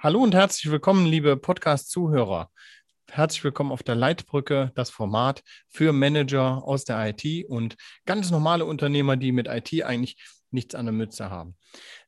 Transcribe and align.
Hallo 0.00 0.22
und 0.22 0.32
herzlich 0.32 0.70
willkommen, 0.70 1.06
liebe 1.06 1.36
Podcast-Zuhörer. 1.36 2.50
Herzlich 3.10 3.42
willkommen 3.42 3.72
auf 3.72 3.82
der 3.82 3.96
Leitbrücke, 3.96 4.70
das 4.76 4.90
Format 4.90 5.42
für 5.68 5.92
Manager 5.92 6.62
aus 6.62 6.84
der 6.84 7.04
IT 7.08 7.48
und 7.48 7.74
ganz 8.06 8.30
normale 8.30 8.64
Unternehmer, 8.64 9.16
die 9.16 9.32
mit 9.32 9.48
IT 9.48 9.82
eigentlich 9.82 10.16
nichts 10.52 10.76
an 10.76 10.86
der 10.86 10.92
Mütze 10.92 11.30
haben. 11.30 11.56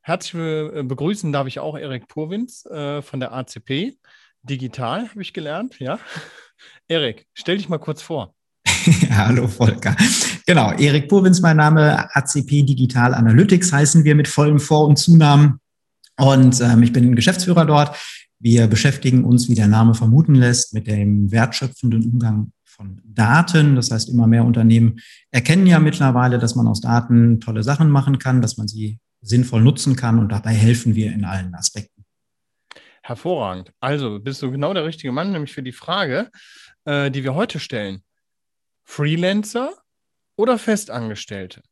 Herzlich 0.02 0.70
begrüßen 0.86 1.32
darf 1.32 1.48
ich 1.48 1.58
auch 1.58 1.76
Erik 1.76 2.06
Purwins 2.06 2.64
äh, 2.66 3.02
von 3.02 3.18
der 3.18 3.32
ACP. 3.32 3.98
Digital 4.42 5.08
habe 5.08 5.22
ich 5.22 5.32
gelernt, 5.32 5.80
ja. 5.80 5.98
Erik, 6.86 7.26
stell 7.34 7.56
dich 7.56 7.68
mal 7.68 7.78
kurz 7.78 8.02
vor. 8.02 8.36
Hallo 9.10 9.48
Volker. 9.48 9.96
Genau, 10.46 10.70
Erik 10.74 11.08
Purwins 11.08 11.40
mein 11.40 11.56
Name, 11.56 12.08
ACP 12.14 12.62
Digital 12.62 13.14
Analytics 13.14 13.72
heißen 13.72 14.04
wir 14.04 14.14
mit 14.14 14.28
vollem 14.28 14.60
Vor- 14.60 14.86
und 14.86 14.96
Zunamen. 14.96 15.59
Und 16.20 16.60
ähm, 16.60 16.82
ich 16.82 16.92
bin 16.92 17.16
Geschäftsführer 17.16 17.64
dort. 17.64 17.96
Wir 18.38 18.66
beschäftigen 18.66 19.24
uns, 19.24 19.48
wie 19.48 19.54
der 19.54 19.68
Name 19.68 19.94
vermuten 19.94 20.34
lässt, 20.34 20.74
mit 20.74 20.86
dem 20.86 21.30
wertschöpfenden 21.30 22.04
Umgang 22.04 22.52
von 22.64 23.00
Daten. 23.04 23.74
Das 23.74 23.90
heißt, 23.90 24.10
immer 24.10 24.26
mehr 24.26 24.44
Unternehmen 24.44 25.00
erkennen 25.30 25.66
ja 25.66 25.78
mittlerweile, 25.78 26.38
dass 26.38 26.54
man 26.56 26.66
aus 26.66 26.80
Daten 26.80 27.40
tolle 27.40 27.62
Sachen 27.62 27.90
machen 27.90 28.18
kann, 28.18 28.42
dass 28.42 28.58
man 28.58 28.68
sie 28.68 28.98
sinnvoll 29.22 29.62
nutzen 29.62 29.96
kann 29.96 30.18
und 30.18 30.30
dabei 30.30 30.52
helfen 30.52 30.94
wir 30.94 31.12
in 31.12 31.24
allen 31.24 31.54
Aspekten. 31.54 32.04
Hervorragend. 33.02 33.72
Also 33.80 34.18
bist 34.20 34.42
du 34.42 34.50
genau 34.50 34.74
der 34.74 34.84
richtige 34.84 35.12
Mann, 35.12 35.32
nämlich 35.32 35.52
für 35.52 35.62
die 35.62 35.72
Frage, 35.72 36.30
äh, 36.84 37.10
die 37.10 37.24
wir 37.24 37.34
heute 37.34 37.60
stellen. 37.60 38.02
Freelancer 38.84 39.72
oder 40.40 40.58
Festangestellte? 40.58 41.62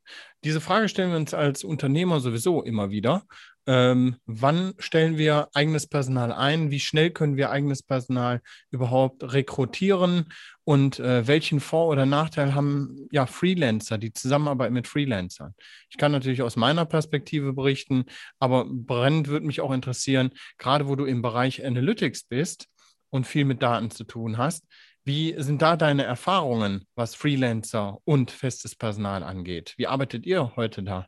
Diese 0.44 0.60
Frage 0.60 0.88
stellen 0.88 1.10
wir 1.10 1.16
uns 1.16 1.32
als 1.32 1.64
Unternehmer 1.64 2.20
sowieso 2.20 2.62
immer 2.62 2.90
wieder. 2.90 3.24
Ähm, 3.66 4.16
wann 4.26 4.74
stellen 4.78 5.16
wir 5.16 5.48
eigenes 5.54 5.86
Personal 5.86 6.32
ein? 6.32 6.70
Wie 6.70 6.78
schnell 6.78 7.10
können 7.10 7.36
wir 7.36 7.50
eigenes 7.50 7.82
Personal 7.82 8.42
überhaupt 8.70 9.32
rekrutieren? 9.32 10.26
Und 10.64 11.00
äh, 11.00 11.26
welchen 11.26 11.60
Vor- 11.60 11.88
oder 11.88 12.04
Nachteil 12.04 12.54
haben 12.54 13.08
ja 13.10 13.24
Freelancer, 13.24 13.96
die 13.96 14.12
Zusammenarbeit 14.12 14.70
mit 14.70 14.86
Freelancern? 14.86 15.54
Ich 15.88 15.96
kann 15.96 16.12
natürlich 16.12 16.42
aus 16.42 16.56
meiner 16.56 16.84
Perspektive 16.84 17.54
berichten, 17.54 18.04
aber 18.38 18.66
brennend 18.68 19.28
würde 19.28 19.46
mich 19.46 19.62
auch 19.62 19.72
interessieren, 19.72 20.30
gerade 20.58 20.88
wo 20.88 20.94
du 20.94 21.06
im 21.06 21.22
Bereich 21.22 21.64
Analytics 21.64 22.24
bist 22.24 22.68
und 23.10 23.26
viel 23.26 23.44
mit 23.46 23.62
Daten 23.62 23.90
zu 23.90 24.04
tun 24.04 24.36
hast. 24.36 24.64
Wie 25.08 25.34
sind 25.38 25.62
da 25.62 25.78
deine 25.78 26.02
Erfahrungen, 26.02 26.82
was 26.94 27.14
Freelancer 27.14 27.96
und 28.04 28.30
festes 28.30 28.76
Personal 28.76 29.22
angeht? 29.22 29.72
Wie 29.78 29.86
arbeitet 29.86 30.26
ihr 30.26 30.52
heute 30.54 30.82
da? 30.82 31.06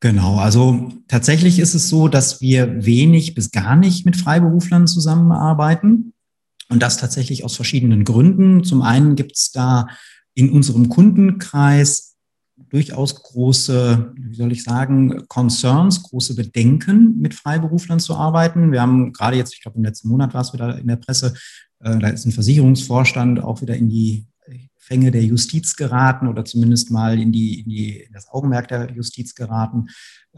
Genau, 0.00 0.36
also 0.36 0.92
tatsächlich 1.08 1.58
ist 1.58 1.72
es 1.72 1.88
so, 1.88 2.08
dass 2.08 2.42
wir 2.42 2.84
wenig 2.84 3.34
bis 3.34 3.50
gar 3.50 3.76
nicht 3.76 4.04
mit 4.04 4.18
Freiberuflern 4.18 4.86
zusammenarbeiten 4.86 6.12
und 6.68 6.82
das 6.82 6.98
tatsächlich 6.98 7.44
aus 7.44 7.56
verschiedenen 7.56 8.04
Gründen. 8.04 8.62
Zum 8.62 8.82
einen 8.82 9.16
gibt 9.16 9.36
es 9.36 9.52
da 9.52 9.86
in 10.34 10.50
unserem 10.50 10.90
Kundenkreis 10.90 12.16
durchaus 12.68 13.22
große, 13.22 14.12
wie 14.18 14.34
soll 14.34 14.52
ich 14.52 14.64
sagen, 14.64 15.26
Concerns, 15.28 16.02
große 16.02 16.34
Bedenken, 16.34 17.18
mit 17.18 17.32
Freiberuflern 17.32 18.00
zu 18.00 18.14
arbeiten. 18.16 18.70
Wir 18.70 18.82
haben 18.82 19.14
gerade 19.14 19.38
jetzt, 19.38 19.54
ich 19.54 19.62
glaube 19.62 19.78
im 19.78 19.84
letzten 19.84 20.08
Monat 20.08 20.34
war 20.34 20.42
es 20.42 20.52
wieder 20.52 20.78
in 20.78 20.88
der 20.88 20.96
Presse, 20.96 21.32
da 21.80 22.08
ist 22.08 22.26
ein 22.26 22.32
Versicherungsvorstand 22.32 23.40
auch 23.40 23.62
wieder 23.62 23.76
in 23.76 23.88
die 23.88 24.26
Fänge 24.88 25.10
der 25.10 25.22
Justiz 25.22 25.76
geraten 25.76 26.28
oder 26.28 26.46
zumindest 26.46 26.90
mal 26.90 27.20
in, 27.20 27.30
die, 27.30 27.60
in, 27.60 27.68
die, 27.68 28.00
in 28.00 28.12
das 28.14 28.26
Augenmerk 28.30 28.68
der 28.68 28.90
Justiz 28.90 29.34
geraten, 29.34 29.88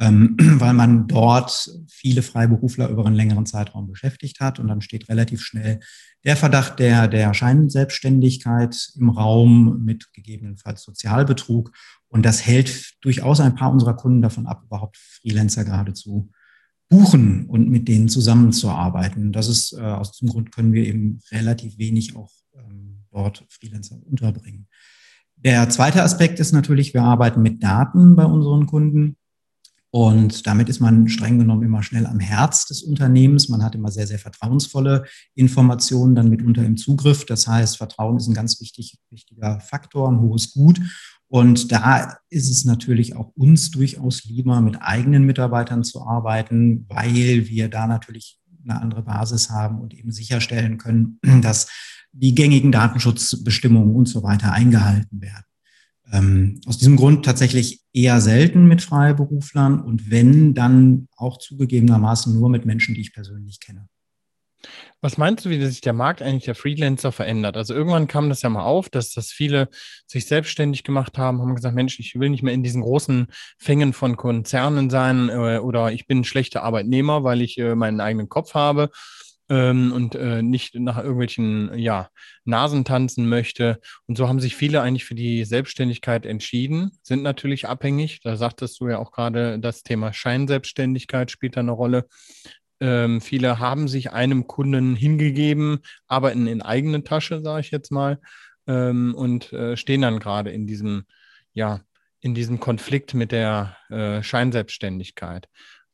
ähm, 0.00 0.36
weil 0.38 0.74
man 0.74 1.06
dort 1.06 1.70
viele 1.88 2.22
Freiberufler 2.22 2.88
über 2.88 3.06
einen 3.06 3.14
längeren 3.14 3.47
Zeitraum 3.47 3.86
beschäftigt 3.86 4.41
hat. 4.41 4.58
Und 4.58 4.66
dann 4.66 4.80
steht 4.80 5.08
relativ 5.08 5.42
schnell 5.42 5.78
der 6.24 6.36
Verdacht 6.36 6.80
der, 6.80 7.06
der 7.06 7.32
Scheinselbstständigkeit 7.32 8.91
im 8.97 9.10
Raum 9.10 9.84
mit 9.84 10.12
gegebenenfalls 10.14 10.82
Sozialbetrug. 10.82 11.70
Und 12.09 12.26
das 12.26 12.44
hält 12.44 12.94
durchaus 13.03 13.38
ein 13.38 13.54
paar 13.54 13.70
unserer 13.70 13.94
Kunden 13.94 14.20
davon 14.20 14.48
ab, 14.48 14.64
überhaupt 14.64 14.97
Freelancer 14.97 15.64
geradezu 15.64 16.32
buchen 16.90 17.46
und 17.46 17.70
mit 17.70 17.88
denen 17.88 18.08
zusammenzuarbeiten. 18.08 19.32
Das 19.32 19.48
ist 19.48 19.72
äh, 19.72 19.80
aus 19.80 20.12
diesem 20.12 20.28
Grund 20.28 20.52
können 20.52 20.72
wir 20.72 20.84
eben 20.84 21.20
relativ 21.30 21.78
wenig 21.78 22.16
auch 22.16 22.30
ähm, 22.54 23.04
dort 23.12 23.46
Freelancer 23.48 23.96
unterbringen. 24.04 24.66
Der 25.36 25.70
zweite 25.70 26.02
Aspekt 26.02 26.40
ist 26.40 26.52
natürlich, 26.52 26.92
wir 26.92 27.02
arbeiten 27.02 27.40
mit 27.40 27.62
Daten 27.62 28.16
bei 28.16 28.24
unseren 28.24 28.66
Kunden. 28.66 29.16
Und 29.92 30.46
damit 30.46 30.68
ist 30.68 30.80
man 30.80 31.08
streng 31.08 31.38
genommen 31.38 31.64
immer 31.64 31.82
schnell 31.82 32.06
am 32.06 32.20
Herz 32.20 32.66
des 32.66 32.82
Unternehmens. 32.82 33.48
Man 33.48 33.64
hat 33.64 33.74
immer 33.74 33.90
sehr, 33.90 34.06
sehr 34.06 34.20
vertrauensvolle 34.20 35.04
Informationen 35.34 36.14
dann 36.14 36.30
mitunter 36.30 36.64
im 36.64 36.76
Zugriff. 36.76 37.26
Das 37.26 37.48
heißt, 37.48 37.76
Vertrauen 37.76 38.16
ist 38.16 38.28
ein 38.28 38.34
ganz 38.34 38.60
wichtig, 38.60 38.98
wichtiger 39.10 39.58
Faktor, 39.60 40.08
ein 40.08 40.20
hohes 40.20 40.52
Gut. 40.52 40.80
Und 41.26 41.72
da 41.72 42.18
ist 42.28 42.50
es 42.50 42.64
natürlich 42.64 43.16
auch 43.16 43.32
uns 43.34 43.70
durchaus 43.70 44.24
lieber, 44.24 44.60
mit 44.60 44.80
eigenen 44.80 45.24
Mitarbeitern 45.24 45.82
zu 45.82 46.06
arbeiten, 46.06 46.86
weil 46.88 47.48
wir 47.48 47.68
da 47.68 47.86
natürlich 47.86 48.38
eine 48.64 48.80
andere 48.80 49.02
Basis 49.02 49.50
haben 49.50 49.80
und 49.80 49.94
eben 49.94 50.12
sicherstellen 50.12 50.78
können, 50.78 51.18
dass 51.42 51.68
die 52.12 52.34
gängigen 52.34 52.72
Datenschutzbestimmungen 52.72 53.94
und 53.94 54.06
so 54.06 54.22
weiter 54.22 54.52
eingehalten 54.52 55.20
werden. 55.20 55.44
Ähm, 56.12 56.60
aus 56.66 56.78
diesem 56.78 56.97
Grund 56.97 57.25
tatsächlich 57.25 57.82
eher 57.93 58.21
selten 58.21 58.66
mit 58.66 58.82
Freiberuflern 58.82 59.81
und 59.81 60.10
wenn, 60.10 60.54
dann 60.54 61.09
auch 61.16 61.38
zugegebenermaßen 61.38 62.34
nur 62.34 62.48
mit 62.48 62.66
Menschen, 62.66 62.94
die 62.94 63.00
ich 63.00 63.12
persönlich 63.12 63.60
kenne. 63.60 63.88
Was 65.00 65.16
meinst 65.16 65.44
du, 65.44 65.50
wie 65.50 65.65
sich 65.65 65.81
der 65.81 65.94
Markt 65.94 66.20
eigentlich 66.20 66.44
der 66.44 66.54
Freelancer 66.54 67.12
verändert? 67.12 67.56
Also 67.56 67.72
irgendwann 67.72 68.06
kam 68.06 68.28
das 68.28 68.43
ja 68.43 68.50
mal 68.50 68.65
auf, 68.65 68.91
dass 68.91 69.12
das 69.12 69.31
viele 69.31 69.69
sich 70.06 70.26
selbstständig 70.26 70.84
gemacht 70.84 71.16
haben, 71.16 71.41
haben 71.41 71.54
gesagt, 71.54 71.75
Mensch, 71.75 71.99
ich 71.99 72.19
will 72.19 72.28
nicht 72.28 72.43
mehr 72.43 72.53
in 72.53 72.62
diesen 72.62 72.82
großen 72.82 73.28
Fängen 73.56 73.94
von 73.94 74.16
Konzernen 74.16 74.91
sein 74.91 75.31
äh, 75.31 75.59
oder 75.59 75.93
ich 75.93 76.06
bin 76.06 76.19
ein 76.19 76.25
schlechter 76.25 76.62
Arbeitnehmer, 76.62 77.25
weil 77.25 77.41
ich 77.41 77.56
äh, 77.56 77.75
meinen 77.75 78.00
eigenen 78.00 78.28
Kopf 78.28 78.54
habe 78.54 78.91
ähm, 79.50 79.93
und 79.93 80.15
äh, 80.15 80.43
nicht 80.43 80.77
nach 80.77 80.99
irgendwelchen 80.99 81.77
ja, 81.77 82.09
Nasen 82.44 82.84
tanzen 82.84 83.28
möchte. 83.28 83.81
Und 84.06 84.16
so 84.16 84.28
haben 84.28 84.41
sich 84.41 84.56
viele 84.56 84.81
eigentlich 84.81 85.05
für 85.05 85.16
die 85.16 85.44
Selbstständigkeit 85.44 86.25
entschieden, 86.25 86.93
sind 87.03 87.22
natürlich 87.22 87.69
abhängig. 87.69 88.21
Da 88.22 88.37
sagtest 88.37 88.81
du 88.81 88.88
ja 88.88 88.99
auch 88.99 89.11
gerade, 89.11 89.59
das 89.59 89.83
Thema 89.83 90.12
Scheinselbstständigkeit 90.12 91.31
spielt 91.31 91.56
da 91.56 91.61
eine 91.61 91.72
Rolle. 91.72 92.06
Ähm, 92.81 93.21
viele 93.21 93.59
haben 93.59 93.88
sich 93.88 94.12
einem 94.12 94.47
Kunden 94.47 94.94
hingegeben, 94.94 95.81
arbeiten 96.06 96.47
in 96.47 96.62
eigene 96.62 97.03
Tasche, 97.03 97.43
sage 97.43 97.61
ich 97.61 97.72
jetzt 97.72 97.91
mal, 97.91 98.21
ähm, 98.69 99.15
und 99.17 99.53
äh, 99.53 99.77
stehen 99.77 100.03
dann 100.03 100.21
gerade 100.21 100.50
in 100.50 100.67
diesem, 100.67 101.05
ja, 101.53 101.81
in 102.21 102.34
diesem 102.34 102.61
Konflikt 102.61 103.15
mit 103.15 103.32
der 103.32 103.77
äh, 103.91 104.22
Scheinselbstständigkeit. 104.22 105.49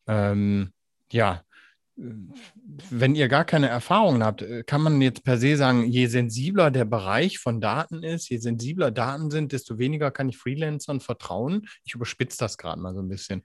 Ähm, 0.06 0.73
ja, 1.11 1.43
wenn 1.96 3.14
ihr 3.14 3.28
gar 3.28 3.44
keine 3.44 3.68
Erfahrungen 3.68 4.22
habt, 4.22 4.42
äh, 4.42 4.62
kann 4.64 4.82
man 4.82 5.00
jetzt 5.00 5.24
per 5.24 5.38
se 5.38 5.56
sagen, 5.56 5.84
je 5.84 6.06
sensibler 6.06 6.70
der 6.70 6.84
Bereich 6.84 7.38
von 7.38 7.60
Daten 7.60 8.02
ist, 8.02 8.28
je 8.28 8.38
sensibler 8.38 8.90
Daten 8.90 9.30
sind, 9.30 9.52
desto 9.52 9.78
weniger 9.78 10.10
kann 10.10 10.28
ich 10.28 10.36
Freelancern 10.36 11.00
vertrauen. 11.00 11.66
Ich 11.84 11.94
überspitze 11.94 12.38
das 12.38 12.58
gerade 12.58 12.80
mal 12.80 12.94
so 12.94 13.00
ein 13.00 13.08
bisschen. 13.08 13.42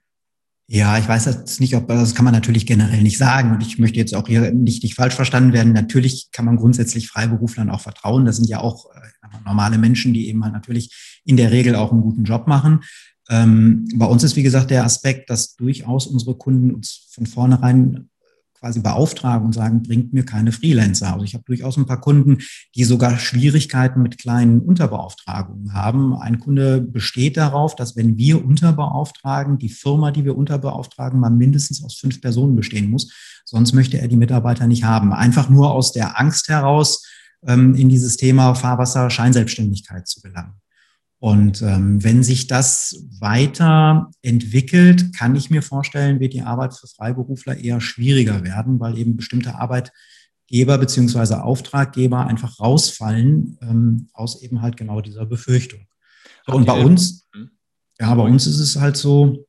Ja, 0.68 0.96
ich 0.96 1.08
weiß 1.08 1.26
jetzt 1.26 1.60
nicht, 1.60 1.74
ob 1.74 1.88
das 1.88 2.14
kann 2.14 2.24
man 2.24 2.32
natürlich 2.32 2.66
generell 2.66 3.02
nicht 3.02 3.18
sagen. 3.18 3.52
Und 3.52 3.62
ich 3.62 3.78
möchte 3.78 3.98
jetzt 3.98 4.14
auch 4.14 4.26
hier 4.26 4.52
nicht, 4.52 4.82
nicht 4.82 4.94
falsch 4.94 5.14
verstanden 5.14 5.52
werden. 5.52 5.72
Natürlich 5.72 6.30
kann 6.30 6.44
man 6.44 6.56
grundsätzlich 6.56 7.08
Freiberuflern 7.08 7.68
auch 7.68 7.80
vertrauen. 7.80 8.24
Das 8.24 8.36
sind 8.36 8.48
ja 8.48 8.60
auch 8.60 8.86
äh, 8.94 9.38
normale 9.44 9.76
Menschen, 9.76 10.14
die 10.14 10.28
eben 10.28 10.44
halt 10.44 10.54
natürlich 10.54 11.20
in 11.24 11.36
der 11.36 11.50
Regel 11.50 11.74
auch 11.74 11.90
einen 11.90 12.02
guten 12.02 12.24
Job 12.24 12.46
machen. 12.46 12.80
Ähm, 13.28 13.88
bei 13.94 14.06
uns 14.06 14.22
ist, 14.22 14.36
wie 14.36 14.42
gesagt, 14.42 14.70
der 14.70 14.84
Aspekt, 14.84 15.30
dass 15.30 15.56
durchaus 15.56 16.06
unsere 16.06 16.36
Kunden 16.36 16.74
uns 16.74 17.08
von 17.10 17.26
vornherein 17.26 18.08
quasi 18.62 18.78
beauftragen 18.78 19.44
und 19.44 19.52
sagen, 19.52 19.82
bringt 19.82 20.12
mir 20.12 20.24
keine 20.24 20.52
Freelancer. 20.52 21.12
Also 21.12 21.24
ich 21.24 21.34
habe 21.34 21.42
durchaus 21.44 21.76
ein 21.76 21.86
paar 21.86 22.00
Kunden, 22.00 22.38
die 22.76 22.84
sogar 22.84 23.18
Schwierigkeiten 23.18 24.02
mit 24.02 24.18
kleinen 24.18 24.60
Unterbeauftragungen 24.60 25.74
haben. 25.74 26.14
Ein 26.14 26.38
Kunde 26.38 26.80
besteht 26.80 27.36
darauf, 27.36 27.74
dass 27.74 27.96
wenn 27.96 28.16
wir 28.16 28.44
unterbeauftragen, 28.44 29.58
die 29.58 29.68
Firma, 29.68 30.12
die 30.12 30.24
wir 30.24 30.36
unterbeauftragen, 30.36 31.18
mal 31.18 31.30
mindestens 31.30 31.82
aus 31.82 31.96
fünf 31.96 32.20
Personen 32.20 32.54
bestehen 32.54 32.88
muss. 32.88 33.12
Sonst 33.44 33.72
möchte 33.72 33.98
er 33.98 34.06
die 34.06 34.16
Mitarbeiter 34.16 34.68
nicht 34.68 34.84
haben. 34.84 35.12
Einfach 35.12 35.50
nur 35.50 35.72
aus 35.72 35.90
der 35.90 36.20
Angst 36.20 36.48
heraus, 36.48 37.04
ähm, 37.44 37.74
in 37.74 37.88
dieses 37.88 38.16
Thema 38.16 38.54
Fahrwasser 38.54 39.10
Scheinselbstständigkeit 39.10 40.06
zu 40.06 40.20
gelangen. 40.20 40.61
Und 41.22 41.62
ähm, 41.62 42.02
wenn 42.02 42.24
sich 42.24 42.48
das 42.48 43.06
weiter 43.20 44.10
entwickelt, 44.22 45.16
kann 45.16 45.36
ich 45.36 45.50
mir 45.50 45.62
vorstellen, 45.62 46.18
wird 46.18 46.32
die 46.32 46.42
Arbeit 46.42 46.74
für 46.74 46.88
Freiberufler 46.88 47.58
eher 47.58 47.80
schwieriger 47.80 48.42
werden, 48.42 48.80
weil 48.80 48.98
eben 48.98 49.16
bestimmte 49.16 49.54
Arbeitgeber 49.54 50.78
beziehungsweise 50.78 51.44
Auftraggeber 51.44 52.26
einfach 52.26 52.58
rausfallen 52.58 53.56
ähm, 53.62 54.08
aus 54.12 54.42
eben 54.42 54.62
halt 54.62 54.76
genau 54.76 55.00
dieser 55.00 55.24
Befürchtung. 55.24 55.86
So, 56.44 56.54
und 56.54 56.66
bei 56.66 56.82
uns, 56.82 57.28
hm? 57.32 57.50
ja, 58.00 58.12
bei 58.12 58.24
uns 58.24 58.48
ist 58.48 58.58
es 58.58 58.80
halt 58.80 58.96
so, 58.96 59.46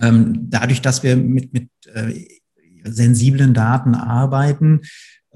ähm, 0.00 0.50
dadurch, 0.50 0.82
dass 0.82 1.02
wir 1.02 1.16
mit, 1.16 1.54
mit 1.54 1.70
äh, 1.86 2.22
sensiblen 2.84 3.54
Daten 3.54 3.94
arbeiten, 3.94 4.82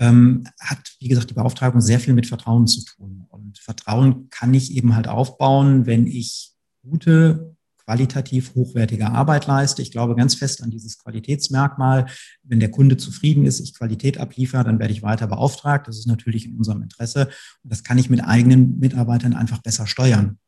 ähm, 0.02 0.43
hat, 0.60 0.96
wie 0.99 1.06
gesagt, 1.06 1.31
die 1.31 1.34
Beauftragung 1.34 1.81
sehr 1.81 2.00
viel 2.00 2.12
mit 2.12 2.26
Vertrauen 2.26 2.66
zu 2.66 2.84
tun. 2.84 3.25
Und 3.31 3.58
Vertrauen 3.58 4.28
kann 4.31 4.52
ich 4.52 4.75
eben 4.75 4.96
halt 4.96 5.06
aufbauen, 5.06 5.87
wenn 5.87 6.08
ich 6.08 6.54
gute, 6.82 7.54
qualitativ 7.84 8.54
hochwertige 8.56 9.10
Arbeit 9.10 9.46
leiste. 9.46 9.81
Ich 9.81 9.93
glaube 9.93 10.16
ganz 10.16 10.34
fest 10.34 10.60
an 10.62 10.70
dieses 10.70 10.99
Qualitätsmerkmal. 10.99 12.06
Wenn 12.43 12.58
der 12.58 12.72
Kunde 12.72 12.96
zufrieden 12.96 13.46
ist, 13.46 13.60
ich 13.60 13.75
Qualität 13.75 14.19
abliefere, 14.19 14.64
dann 14.64 14.81
werde 14.81 14.93
ich 14.93 15.04
weiter 15.04 15.28
beauftragt. 15.28 15.87
Das 15.87 15.99
ist 15.99 16.08
natürlich 16.08 16.46
in 16.46 16.56
unserem 16.56 16.82
Interesse. 16.82 17.28
Und 17.62 17.72
das 17.72 17.84
kann 17.84 17.98
ich 17.98 18.10
mit 18.10 18.25
eigenen 18.25 18.81
Mitarbeitern 18.81 19.34
einfach 19.34 19.62
besser 19.62 19.87
steuern. 19.87 20.38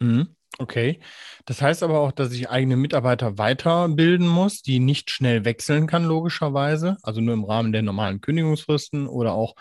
Mhm. 0.00 0.28
Okay. 0.56 1.00
Das 1.44 1.62
heißt 1.62 1.82
aber 1.82 2.00
auch, 2.00 2.12
dass 2.12 2.32
ich 2.32 2.50
eigene 2.50 2.76
Mitarbeiter 2.76 3.38
weiterbilden 3.38 4.26
muss, 4.26 4.62
die 4.62 4.80
nicht 4.80 5.10
schnell 5.10 5.44
wechseln 5.44 5.86
kann, 5.86 6.04
logischerweise. 6.04 6.96
Also 7.02 7.20
nur 7.20 7.34
im 7.34 7.44
Rahmen 7.44 7.72
der 7.72 7.82
normalen 7.82 8.20
Kündigungsfristen 8.20 9.06
oder 9.06 9.34
auch 9.34 9.54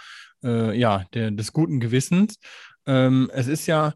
äh, 0.44 0.78
ja, 0.78 1.06
der, 1.13 1.31
des 1.31 1.54
guten 1.54 1.80
Gewissens. 1.80 2.39
Ähm, 2.86 3.30
es 3.34 3.48
ist 3.48 3.68
ja 3.68 3.94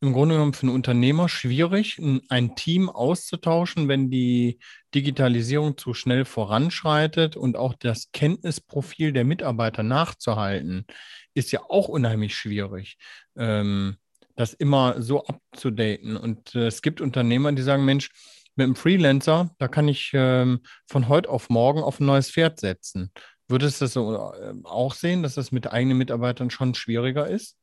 im 0.00 0.12
Grunde 0.12 0.34
genommen 0.34 0.52
für 0.52 0.66
einen 0.66 0.74
Unternehmer 0.74 1.28
schwierig, 1.28 2.00
ein 2.28 2.54
Team 2.54 2.90
auszutauschen, 2.90 3.88
wenn 3.88 4.10
die 4.10 4.58
Digitalisierung 4.94 5.78
zu 5.78 5.94
schnell 5.94 6.24
voranschreitet 6.26 7.36
und 7.36 7.56
auch 7.56 7.74
das 7.74 8.12
Kenntnisprofil 8.12 9.12
der 9.12 9.24
Mitarbeiter 9.24 9.82
nachzuhalten, 9.82 10.86
ist 11.34 11.50
ja 11.50 11.60
auch 11.68 11.88
unheimlich 11.88 12.36
schwierig. 12.36 12.98
Ähm, 13.36 13.96
das 14.36 14.52
immer 14.54 15.02
so 15.02 15.24
abzudaten. 15.24 16.16
Und 16.16 16.54
äh, 16.54 16.66
es 16.66 16.82
gibt 16.82 17.00
Unternehmer, 17.00 17.52
die 17.52 17.62
sagen, 17.62 17.84
Mensch, 17.84 18.10
mit 18.54 18.64
einem 18.64 18.76
Freelancer, 18.76 19.50
da 19.58 19.68
kann 19.68 19.86
ich 19.86 20.12
ähm, 20.14 20.60
von 20.86 21.08
heute 21.08 21.28
auf 21.28 21.50
morgen 21.50 21.82
auf 21.82 22.00
ein 22.00 22.06
neues 22.06 22.30
Pferd 22.30 22.58
setzen. 22.58 23.10
Würdest 23.48 23.80
du 23.80 23.84
das 23.84 23.92
so 23.92 24.32
äh, 24.32 24.54
auch 24.64 24.94
sehen, 24.94 25.22
dass 25.22 25.34
das 25.34 25.52
mit 25.52 25.70
eigenen 25.70 25.98
Mitarbeitern 25.98 26.50
schon 26.50 26.74
schwieriger 26.74 27.28
ist? 27.28 27.56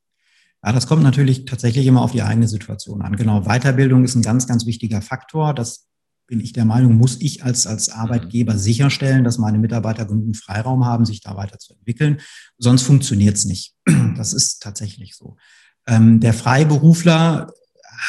Ja, 0.64 0.72
das 0.72 0.86
kommt 0.86 1.02
natürlich 1.02 1.44
tatsächlich 1.44 1.86
immer 1.86 2.02
auf 2.02 2.12
die 2.12 2.22
eigene 2.22 2.48
Situation 2.48 3.02
an. 3.02 3.16
Genau, 3.16 3.42
Weiterbildung 3.42 4.04
ist 4.04 4.14
ein 4.14 4.22
ganz, 4.22 4.46
ganz 4.46 4.66
wichtiger 4.66 5.02
Faktor. 5.02 5.52
Das 5.52 5.88
bin 6.26 6.40
ich 6.40 6.52
der 6.54 6.64
Meinung, 6.64 6.94
muss 6.94 7.20
ich 7.20 7.44
als, 7.44 7.66
als 7.66 7.88
mhm. 7.88 8.00
Arbeitgeber 8.00 8.56
sicherstellen, 8.56 9.24
dass 9.24 9.36
meine 9.36 9.58
Mitarbeiter 9.58 10.06
genügend 10.06 10.38
Freiraum 10.38 10.86
haben, 10.86 11.04
sich 11.04 11.20
da 11.20 11.36
weiterzuentwickeln. 11.36 12.20
Sonst 12.56 12.82
funktioniert 12.82 13.36
es 13.36 13.44
nicht. 13.44 13.74
Das 14.16 14.32
ist 14.32 14.62
tatsächlich 14.62 15.16
so. 15.16 15.36
Ähm, 15.86 16.20
der 16.20 16.32
Freiberufler 16.32 17.52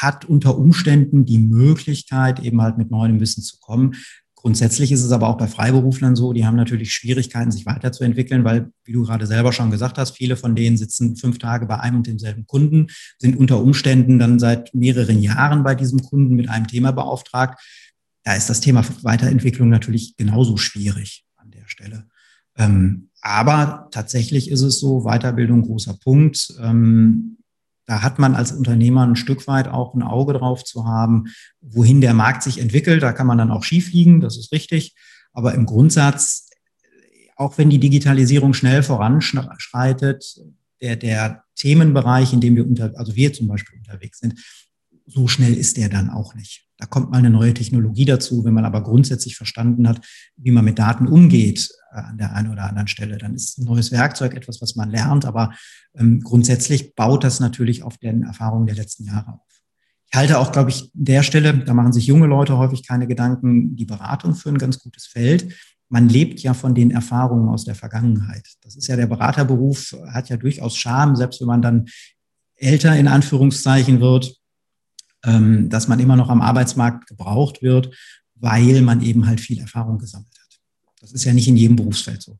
hat 0.01 0.25
unter 0.25 0.57
Umständen 0.57 1.25
die 1.25 1.39
Möglichkeit, 1.39 2.39
eben 2.39 2.61
halt 2.61 2.77
mit 2.77 2.91
neuem 2.91 3.19
Wissen 3.19 3.43
zu 3.43 3.59
kommen. 3.59 3.95
Grundsätzlich 4.35 4.91
ist 4.91 5.03
es 5.03 5.11
aber 5.11 5.27
auch 5.27 5.37
bei 5.37 5.47
Freiberuflern 5.47 6.15
so, 6.15 6.31
die 6.31 6.45
haben 6.45 6.55
natürlich 6.55 6.93
Schwierigkeiten, 6.93 7.51
sich 7.51 7.65
weiterzuentwickeln, 7.65 8.43
weil, 8.43 8.69
wie 8.83 8.93
du 8.93 9.03
gerade 9.03 9.25
selber 9.25 9.51
schon 9.51 9.71
gesagt 9.71 9.97
hast, 9.97 10.11
viele 10.11 10.37
von 10.37 10.55
denen 10.55 10.77
sitzen 10.77 11.15
fünf 11.15 11.39
Tage 11.39 11.65
bei 11.65 11.79
einem 11.79 11.97
und 11.97 12.07
demselben 12.07 12.45
Kunden, 12.45 12.87
sind 13.17 13.37
unter 13.37 13.59
Umständen 13.59 14.19
dann 14.19 14.37
seit 14.37 14.71
mehreren 14.75 15.19
Jahren 15.19 15.63
bei 15.63 15.73
diesem 15.73 15.99
Kunden 15.99 16.35
mit 16.35 16.47
einem 16.47 16.67
Thema 16.67 16.91
beauftragt. 16.91 17.59
Da 18.23 18.35
ist 18.35 18.47
das 18.47 18.61
Thema 18.61 18.85
Weiterentwicklung 19.01 19.69
natürlich 19.69 20.15
genauso 20.15 20.57
schwierig 20.57 21.25
an 21.37 21.49
der 21.49 21.67
Stelle. 21.67 22.05
Ähm, 22.55 23.09
aber 23.21 23.87
tatsächlich 23.89 24.51
ist 24.51 24.61
es 24.61 24.79
so, 24.79 25.05
Weiterbildung 25.05 25.63
großer 25.63 25.95
Punkt. 25.95 26.53
Ähm, 26.61 27.37
da 27.85 28.01
hat 28.01 28.19
man 28.19 28.35
als 28.35 28.51
Unternehmer 28.51 29.05
ein 29.05 29.15
Stück 29.15 29.47
weit 29.47 29.67
auch 29.67 29.93
ein 29.93 30.01
Auge 30.01 30.33
drauf 30.33 30.63
zu 30.63 30.85
haben, 30.85 31.25
wohin 31.61 32.01
der 32.01 32.13
Markt 32.13 32.43
sich 32.43 32.59
entwickelt. 32.59 33.03
Da 33.03 33.13
kann 33.13 33.27
man 33.27 33.37
dann 33.37 33.51
auch 33.51 33.63
schief 33.63 33.91
liegen, 33.93 34.21
das 34.21 34.37
ist 34.37 34.51
richtig. 34.51 34.95
Aber 35.33 35.53
im 35.53 35.65
Grundsatz, 35.65 36.49
auch 37.35 37.57
wenn 37.57 37.69
die 37.69 37.79
Digitalisierung 37.79 38.53
schnell 38.53 38.81
voranschreitet, 38.81 40.41
der, 40.81 40.95
der 40.95 41.43
Themenbereich, 41.55 42.33
in 42.33 42.41
dem 42.41 42.55
wir 42.55 42.65
unter, 42.65 42.91
also 42.95 43.15
wir 43.15 43.33
zum 43.33 43.47
Beispiel 43.47 43.77
unterwegs 43.77 44.19
sind, 44.19 44.39
so 45.05 45.27
schnell 45.27 45.53
ist 45.53 45.77
der 45.77 45.89
dann 45.89 46.09
auch 46.09 46.35
nicht. 46.35 46.65
Da 46.77 46.85
kommt 46.85 47.11
mal 47.11 47.17
eine 47.17 47.29
neue 47.29 47.53
Technologie 47.53 48.05
dazu. 48.05 48.43
Wenn 48.43 48.53
man 48.53 48.65
aber 48.65 48.83
grundsätzlich 48.83 49.37
verstanden 49.37 49.87
hat, 49.87 50.01
wie 50.35 50.51
man 50.51 50.65
mit 50.65 50.77
Daten 50.77 51.07
umgeht 51.07 51.69
äh, 51.91 51.99
an 51.99 52.17
der 52.17 52.33
einen 52.33 52.51
oder 52.51 52.63
anderen 52.63 52.87
Stelle, 52.87 53.17
dann 53.17 53.33
ist 53.33 53.57
ein 53.57 53.65
neues 53.65 53.91
Werkzeug 53.91 54.33
etwas, 54.33 54.61
was 54.61 54.75
man 54.75 54.89
lernt. 54.89 55.25
Aber 55.25 55.53
ähm, 55.95 56.21
grundsätzlich 56.21 56.95
baut 56.95 57.23
das 57.23 57.39
natürlich 57.39 57.83
auf 57.83 57.97
den 57.97 58.23
Erfahrungen 58.23 58.65
der 58.65 58.75
letzten 58.75 59.05
Jahre 59.05 59.33
auf. 59.33 59.61
Ich 60.07 60.17
halte 60.17 60.39
auch, 60.39 60.51
glaube 60.51 60.69
ich, 60.69 60.91
der 60.93 61.23
Stelle, 61.23 61.57
da 61.57 61.73
machen 61.73 61.93
sich 61.93 62.07
junge 62.07 62.27
Leute 62.27 62.57
häufig 62.57 62.85
keine 62.85 63.07
Gedanken, 63.07 63.75
die 63.75 63.85
Beratung 63.85 64.35
für 64.35 64.49
ein 64.49 64.57
ganz 64.57 64.79
gutes 64.79 65.07
Feld. 65.07 65.53
Man 65.89 66.09
lebt 66.09 66.39
ja 66.41 66.53
von 66.53 66.73
den 66.75 66.91
Erfahrungen 66.91 67.49
aus 67.49 67.65
der 67.65 67.75
Vergangenheit. 67.75 68.47
Das 68.61 68.75
ist 68.75 68.87
ja 68.87 68.95
der 68.95 69.07
Beraterberuf, 69.07 69.95
hat 70.11 70.29
ja 70.29 70.37
durchaus 70.37 70.77
Charme, 70.77 71.15
selbst 71.15 71.41
wenn 71.41 71.47
man 71.47 71.61
dann 71.61 71.85
älter 72.55 72.95
in 72.95 73.07
Anführungszeichen 73.07 73.99
wird 73.99 74.35
ähm, 75.25 75.69
dass 75.69 75.87
man 75.87 75.99
immer 75.99 76.15
noch 76.15 76.29
am 76.29 76.41
Arbeitsmarkt 76.41 77.07
gebraucht 77.07 77.61
wird, 77.61 77.95
weil 78.35 78.81
man 78.81 79.01
eben 79.01 79.27
halt 79.27 79.39
viel 79.39 79.59
Erfahrung 79.59 79.97
gesammelt 79.97 80.33
hat. 80.39 80.59
Das 81.01 81.11
ist 81.11 81.23
ja 81.25 81.33
nicht 81.33 81.47
in 81.47 81.57
jedem 81.57 81.75
Berufsfeld 81.75 82.21
so. 82.21 82.37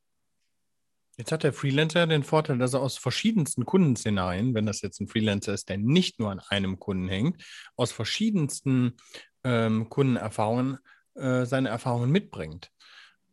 Jetzt 1.18 1.32
hat 1.32 1.44
der 1.44 1.54
Freelancer 1.54 2.08
den 2.08 2.24
Vorteil, 2.24 2.58
dass 2.58 2.74
er 2.74 2.82
aus 2.82 2.98
verschiedensten 2.98 3.66
Kundenszenarien, 3.66 4.54
wenn 4.54 4.66
das 4.66 4.82
jetzt 4.82 5.00
ein 5.00 5.08
Freelancer 5.08 5.54
ist, 5.54 5.70
der 5.70 5.78
nicht 5.78 6.20
nur 6.20 6.30
an 6.30 6.42
einem 6.50 6.78
Kunden 6.78 7.08
hängt, 7.08 7.42
aus 7.78 7.94
verschiedensten 7.94 8.98
ähm, 9.46 9.88
Kundenerfahrungen 9.90 10.78
äh, 11.16 11.46
seine 11.46 11.70
Erfahrungen 11.70 12.12
mitbringt. 12.12 12.70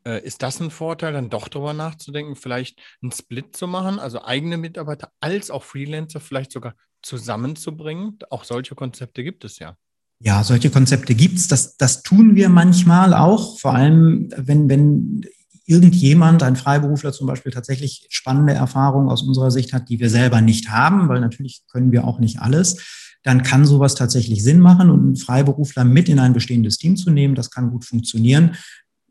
Äh, 0.04 0.24
ist 0.24 0.42
das 0.42 0.60
ein 0.60 0.70
Vorteil, 0.70 1.12
dann 1.12 1.30
doch 1.30 1.48
darüber 1.48 1.72
nachzudenken, 1.72 2.36
vielleicht 2.36 2.80
einen 3.02 3.10
Split 3.10 3.56
zu 3.56 3.66
machen, 3.66 3.98
also 3.98 4.22
eigene 4.22 4.58
Mitarbeiter 4.58 5.10
als 5.20 5.50
auch 5.50 5.64
Freelancer 5.64 6.20
vielleicht 6.20 6.52
sogar 6.52 6.74
zusammenzubringen. 7.02 8.18
Auch 8.30 8.44
solche 8.44 8.74
Konzepte 8.74 9.24
gibt 9.24 9.44
es 9.44 9.58
ja. 9.58 9.76
Ja, 10.20 10.44
solche 10.44 10.70
Konzepte 10.70 11.14
gibt 11.14 11.36
es. 11.36 11.48
Das, 11.48 11.76
das 11.76 12.02
tun 12.02 12.36
wir 12.36 12.48
manchmal 12.48 13.12
auch, 13.12 13.58
vor 13.58 13.74
allem 13.74 14.30
wenn, 14.36 14.68
wenn 14.68 15.22
irgendjemand, 15.66 16.42
ein 16.42 16.56
Freiberufler 16.56 17.12
zum 17.12 17.26
Beispiel, 17.26 17.52
tatsächlich 17.52 18.06
spannende 18.10 18.52
Erfahrungen 18.52 19.08
aus 19.08 19.22
unserer 19.22 19.50
Sicht 19.50 19.72
hat, 19.72 19.88
die 19.88 19.98
wir 19.98 20.10
selber 20.10 20.40
nicht 20.40 20.70
haben, 20.70 21.08
weil 21.08 21.20
natürlich 21.20 21.62
können 21.70 21.90
wir 21.90 22.04
auch 22.04 22.20
nicht 22.20 22.40
alles, 22.40 23.16
dann 23.22 23.42
kann 23.42 23.64
sowas 23.64 23.94
tatsächlich 23.94 24.42
Sinn 24.42 24.60
machen 24.60 24.90
und 24.90 25.00
einen 25.00 25.16
Freiberufler 25.16 25.84
mit 25.84 26.08
in 26.08 26.18
ein 26.18 26.32
bestehendes 26.32 26.78
Team 26.78 26.96
zu 26.96 27.10
nehmen, 27.10 27.34
das 27.34 27.50
kann 27.50 27.70
gut 27.70 27.84
funktionieren. 27.84 28.56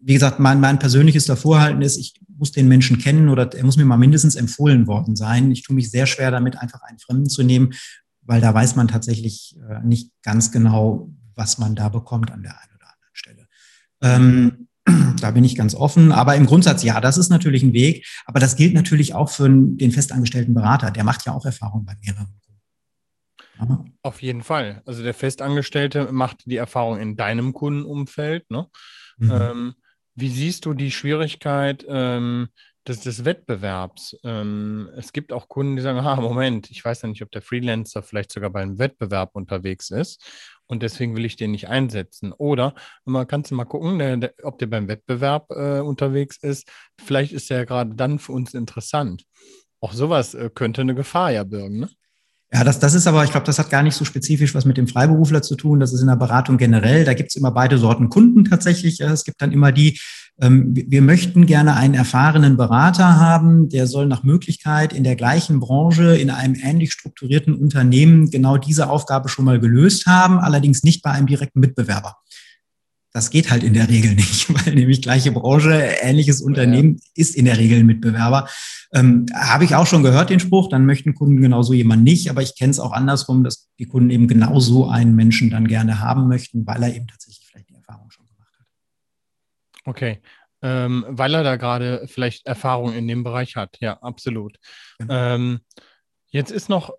Wie 0.01 0.13
gesagt, 0.13 0.39
mein, 0.39 0.59
mein 0.59 0.79
persönliches 0.79 1.25
Davorhalten 1.25 1.81
ist, 1.81 1.97
ich 1.97 2.13
muss 2.41 2.51
den 2.51 2.67
Menschen 2.67 2.97
kennen 2.97 3.29
oder 3.29 3.53
er 3.53 3.63
muss 3.63 3.77
mir 3.77 3.85
mal 3.85 3.97
mindestens 3.97 4.35
empfohlen 4.35 4.87
worden 4.87 5.15
sein. 5.15 5.51
Ich 5.51 5.61
tue 5.61 5.75
mich 5.75 5.91
sehr 5.91 6.07
schwer 6.07 6.31
damit, 6.31 6.57
einfach 6.57 6.81
einen 6.81 6.99
Fremden 6.99 7.29
zu 7.29 7.43
nehmen, 7.43 7.73
weil 8.21 8.41
da 8.41 8.53
weiß 8.53 8.75
man 8.75 8.87
tatsächlich 8.87 9.57
äh, 9.69 9.79
nicht 9.85 10.11
ganz 10.23 10.51
genau, 10.51 11.09
was 11.35 11.59
man 11.59 11.75
da 11.75 11.87
bekommt 11.87 12.31
an 12.31 12.41
der 12.41 12.59
einen 12.59 12.75
oder 12.75 12.87
anderen 12.91 13.13
Stelle. 13.13 13.47
Ähm, 14.01 14.67
da 15.21 15.31
bin 15.31 15.43
ich 15.43 15.55
ganz 15.55 15.75
offen. 15.75 16.11
Aber 16.11 16.35
im 16.35 16.47
Grundsatz, 16.47 16.83
ja, 16.83 16.99
das 16.99 17.17
ist 17.17 17.29
natürlich 17.29 17.63
ein 17.63 17.73
Weg. 17.73 18.07
Aber 18.25 18.39
das 18.39 18.55
gilt 18.55 18.73
natürlich 18.73 19.13
auch 19.13 19.29
für 19.29 19.47
den 19.47 19.91
festangestellten 19.91 20.53
Berater. 20.53 20.91
Der 20.91 21.03
macht 21.03 21.25
ja 21.25 21.33
auch 21.33 21.45
Erfahrung 21.45 21.85
bei 21.85 21.95
mehreren. 22.03 22.27
Ja. 23.59 23.85
Auf 24.01 24.21
jeden 24.21 24.41
Fall. 24.41 24.81
Also 24.85 25.03
der 25.03 25.13
Festangestellte 25.13 26.11
macht 26.11 26.45
die 26.45 26.57
Erfahrung 26.57 26.99
in 26.99 27.15
deinem 27.15 27.53
Kundenumfeld. 27.53 28.49
Ne? 28.49 28.67
Mhm. 29.17 29.31
Ähm, 29.31 29.73
wie 30.15 30.29
siehst 30.29 30.65
du 30.65 30.73
die 30.73 30.91
Schwierigkeit 30.91 31.85
ähm, 31.87 32.49
des, 32.87 33.01
des 33.01 33.25
Wettbewerbs? 33.25 34.17
Ähm, 34.23 34.89
es 34.95 35.13
gibt 35.13 35.33
auch 35.33 35.47
Kunden, 35.47 35.75
die 35.75 35.81
sagen, 35.81 35.99
ah, 35.99 36.15
Moment, 36.15 36.69
ich 36.69 36.83
weiß 36.83 37.01
ja 37.03 37.09
nicht, 37.09 37.21
ob 37.21 37.31
der 37.31 37.41
Freelancer 37.41 38.03
vielleicht 38.03 38.31
sogar 38.31 38.49
bei 38.49 38.61
einem 38.61 38.79
Wettbewerb 38.79 39.31
unterwegs 39.33 39.89
ist 39.89 40.23
und 40.71 40.83
deswegen 40.83 41.15
will 41.15 41.25
ich 41.25 41.35
den 41.35 41.51
nicht 41.51 41.67
einsetzen. 41.67 42.31
Oder 42.31 42.75
man 43.03 43.27
kann 43.27 43.43
mal 43.51 43.65
gucken, 43.65 43.99
der, 43.99 44.17
der, 44.17 44.33
ob 44.43 44.57
der 44.57 44.67
beim 44.67 44.87
Wettbewerb 44.87 45.51
äh, 45.51 45.79
unterwegs 45.79 46.37
ist. 46.37 46.71
Vielleicht 46.97 47.33
ist 47.33 47.51
er 47.51 47.65
gerade 47.65 47.93
dann 47.95 48.19
für 48.19 48.31
uns 48.31 48.53
interessant. 48.53 49.25
Auch 49.81 49.91
sowas 49.93 50.33
äh, 50.33 50.49
könnte 50.53 50.81
eine 50.81 50.95
Gefahr 50.95 51.31
ja 51.31 51.43
birgen, 51.43 51.81
ne? 51.81 51.89
Ja, 52.53 52.65
das, 52.65 52.79
das 52.79 52.95
ist 52.95 53.07
aber, 53.07 53.23
ich 53.23 53.31
glaube, 53.31 53.45
das 53.45 53.59
hat 53.59 53.69
gar 53.69 53.81
nicht 53.81 53.95
so 53.95 54.03
spezifisch 54.03 54.53
was 54.53 54.65
mit 54.65 54.75
dem 54.75 54.87
Freiberufler 54.87 55.41
zu 55.41 55.55
tun. 55.55 55.79
Das 55.79 55.93
ist 55.93 56.01
in 56.01 56.07
der 56.07 56.17
Beratung 56.17 56.57
generell. 56.57 57.05
Da 57.05 57.13
gibt 57.13 57.29
es 57.29 57.37
immer 57.37 57.51
beide 57.51 57.77
Sorten 57.77 58.09
Kunden 58.09 58.43
tatsächlich. 58.43 58.99
Es 58.99 59.23
gibt 59.23 59.41
dann 59.41 59.53
immer 59.53 59.71
die, 59.71 59.97
ähm, 60.41 60.73
wir 60.75 61.01
möchten 61.01 61.45
gerne 61.45 61.77
einen 61.77 61.93
erfahrenen 61.93 62.57
Berater 62.57 63.17
haben, 63.17 63.69
der 63.69 63.87
soll 63.87 64.05
nach 64.05 64.23
Möglichkeit 64.23 64.91
in 64.91 65.05
der 65.05 65.15
gleichen 65.15 65.61
Branche, 65.61 66.17
in 66.17 66.29
einem 66.29 66.55
ähnlich 66.55 66.91
strukturierten 66.91 67.55
Unternehmen 67.55 68.29
genau 68.29 68.57
diese 68.57 68.89
Aufgabe 68.89 69.29
schon 69.29 69.45
mal 69.45 69.61
gelöst 69.61 70.05
haben, 70.05 70.37
allerdings 70.37 70.83
nicht 70.83 71.03
bei 71.03 71.11
einem 71.11 71.27
direkten 71.27 71.61
Mitbewerber. 71.61 72.17
Das 73.13 73.29
geht 73.29 73.51
halt 73.51 73.63
in 73.63 73.73
der 73.73 73.89
Regel 73.89 74.15
nicht, 74.15 74.53
weil 74.65 74.73
nämlich 74.73 75.01
gleiche 75.01 75.31
Branche, 75.31 75.73
ähnliches 76.01 76.41
Unternehmen 76.41 76.95
ja. 76.95 77.11
ist 77.15 77.35
in 77.35 77.45
der 77.45 77.57
Regel 77.57 77.79
ein 77.79 77.85
Mitbewerber. 77.85 78.47
Ähm, 78.93 79.25
Habe 79.33 79.65
ich 79.65 79.75
auch 79.75 79.87
schon 79.87 80.03
gehört, 80.03 80.29
den 80.29 80.39
Spruch, 80.39 80.69
dann 80.69 80.85
möchten 80.85 81.13
Kunden 81.13 81.41
genauso 81.41 81.73
jemand 81.73 82.03
nicht, 82.03 82.29
aber 82.29 82.41
ich 82.41 82.57
kenne 82.57 82.71
es 82.71 82.79
auch 82.79 82.91
andersrum, 82.91 83.43
dass 83.43 83.69
die 83.79 83.85
Kunden 83.85 84.09
eben 84.09 84.27
genauso 84.27 84.87
einen 84.87 85.15
Menschen 85.15 85.49
dann 85.49 85.67
gerne 85.67 85.99
haben 85.99 86.27
möchten, 86.27 86.65
weil 86.65 86.83
er 86.83 86.95
eben 86.95 87.07
tatsächlich 87.07 87.47
vielleicht 87.47 87.69
die 87.69 87.75
Erfahrung 87.75 88.09
schon 88.11 88.25
gemacht 88.27 88.53
hat. 88.57 88.67
Okay. 89.85 90.21
ähm, 90.61 91.05
weil 91.07 91.33
er 91.33 91.43
da 91.43 91.55
gerade 91.55 92.07
vielleicht 92.07 92.45
Erfahrung 92.45 92.93
in 92.93 93.07
dem 93.07 93.23
Bereich 93.23 93.55
hat. 93.55 93.77
Ja, 93.79 93.97
absolut. 94.01 94.57
Genau. 94.99 95.13
Ähm, 95.13 95.59
jetzt 96.27 96.51
ist 96.51 96.69
noch 96.69 96.93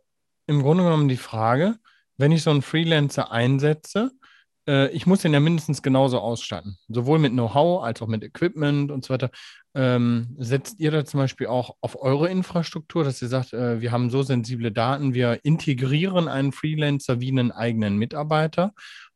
im 0.47 0.63
Grunde 0.63 0.85
genommen 0.85 1.09
die 1.09 1.17
Frage, 1.17 1.77
wenn 2.17 2.33
ich 2.33 2.43
so 2.43 2.51
einen 2.51 2.63
Freelancer 2.63 3.31
einsetze, 3.33 4.13
äh, 4.67 4.91
ich 4.91 5.07
muss 5.07 5.23
den 5.23 5.33
ja 5.33 5.41
mindestens 5.41 5.83
genauso 5.83 6.19
ausstatten, 6.21 6.79
sowohl 6.89 7.19
mit 7.19 7.33
Know-how 7.33 7.83
als 7.85 8.01
auch 8.03 8.07
mit 8.07 8.23
Equipment 8.23 8.91
und 8.91 9.05
so 9.05 9.15
weiter. 9.15 9.31
Ähm, 9.75 10.37
setzt 10.39 10.79
ihr 10.81 10.91
da 10.91 11.05
zum 11.05 11.21
Beispiel 11.21 11.47
auch 11.47 11.77
auf 11.81 12.01
eure 12.01 12.29
Infrastruktur, 12.29 13.05
dass 13.05 13.23
ihr 13.23 13.29
sagt, 13.29 13.53
äh, 13.53 13.81
wir 13.81 13.91
haben 13.91 14.11
so 14.11 14.23
sensible 14.23 14.71
Daten, 14.71 15.15
wir 15.15 15.41
integrieren 15.45 16.29
einen 16.29 16.53
Freelancer 16.53 17.21
wie 17.21 17.31
einen 17.31 17.53
eigenen 17.53 17.97
Mitarbeiter? 17.97 18.73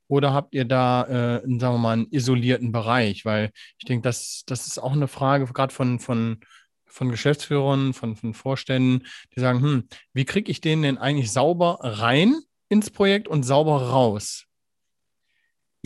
Oder 0.09 0.33
habt 0.33 0.55
ihr 0.55 0.65
da, 0.65 1.03
äh, 1.05 1.43
einen, 1.43 1.61
sagen 1.61 1.75
wir 1.75 1.79
mal, 1.79 1.93
einen 1.93 2.11
isolierten 2.11 2.73
Bereich? 2.73 3.25
Weil 3.25 3.51
ich 3.79 3.85
denke, 3.87 4.03
das, 4.03 4.45
das 4.47 4.67
ist 4.67 4.79
auch 4.79 4.93
eine 4.93 5.09
Frage, 5.09 5.47
gerade 5.47 5.75
von, 5.75 5.99
von, 5.99 6.39
von 6.87 7.11
Geschäftsführern, 7.11 7.93
von, 7.93 8.17
von 8.17 8.33
Vorständen, 8.33 9.07
die 9.35 9.41
sagen, 9.41 9.61
hm, 9.61 9.89
wie 10.13 10.25
kriege 10.25 10.51
ich 10.51 10.61
den 10.61 10.83
denn 10.83 10.99
eigentlich 10.99 11.33
sauber 11.33 11.79
rein 11.83 12.37
ins 12.69 12.91
Projekt 12.91 13.29
und 13.29 13.43
sauber 13.43 13.91
raus? 13.91 14.47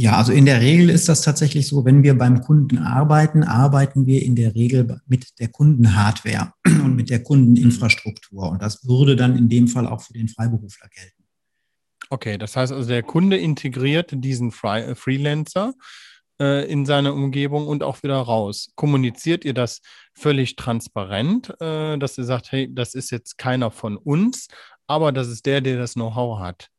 Ja, 0.01 0.17
also 0.17 0.33
in 0.33 0.47
der 0.47 0.63
Regel 0.63 0.89
ist 0.89 1.11
das 1.11 1.21
tatsächlich 1.21 1.67
so, 1.67 1.85
wenn 1.85 2.03
wir 2.03 2.17
beim 2.17 2.41
Kunden 2.41 2.79
arbeiten, 2.79 3.45
arbeiten 3.45 4.07
wir 4.07 4.23
in 4.23 4.35
der 4.35 4.55
Regel 4.55 4.99
mit 5.07 5.39
der 5.39 5.49
Kundenhardware 5.49 6.55
und 6.65 6.97
mit 6.97 7.11
der 7.11 7.23
Kundeninfrastruktur. 7.23 8.49
Und 8.49 8.63
das 8.63 8.89
würde 8.89 9.15
dann 9.15 9.37
in 9.37 9.51
dem 9.51 9.69
Fall 9.69 9.87
auch 9.87 10.01
für 10.01 10.15
den 10.15 10.29
Freiberufler 10.29 10.89
gelten. 10.89 11.25
Okay, 12.09 12.39
das 12.39 12.57
heißt 12.57 12.73
also, 12.73 12.89
der 12.89 13.03
Kunde 13.03 13.37
integriert 13.37 14.11
diesen 14.15 14.53
Fre 14.53 14.95
Freelancer 14.97 15.75
äh, 16.41 16.67
in 16.73 16.87
seine 16.87 17.13
Umgebung 17.13 17.69
und 17.69 17.83
auch 17.83 18.03
wieder 18.03 18.17
raus. 18.17 18.71
Kommuniziert 18.77 19.45
ihr 19.45 19.53
das 19.53 19.83
völlig 20.15 20.57
transparent, 20.57 21.51
äh, 21.61 21.99
dass 21.99 22.17
ihr 22.17 22.25
sagt, 22.25 22.53
hey, 22.53 22.75
das 22.75 22.95
ist 22.95 23.11
jetzt 23.11 23.37
keiner 23.37 23.71
von 23.71 23.99
uns, 23.99 24.49
aber 24.87 25.13
das 25.13 25.29
ist 25.29 25.45
der, 25.45 25.61
der 25.61 25.77
das 25.77 25.93
Know-how 25.93 26.41
hat? 26.41 26.71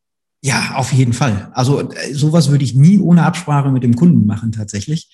Ja, 0.41 0.73
auf 0.75 0.91
jeden 0.91 1.13
Fall. 1.13 1.49
Also 1.53 1.91
äh, 1.91 2.13
sowas 2.13 2.49
würde 2.49 2.63
ich 2.63 2.73
nie 2.73 2.99
ohne 2.99 3.23
Absprache 3.23 3.71
mit 3.71 3.83
dem 3.83 3.95
Kunden 3.95 4.25
machen 4.25 4.51
tatsächlich. 4.51 5.09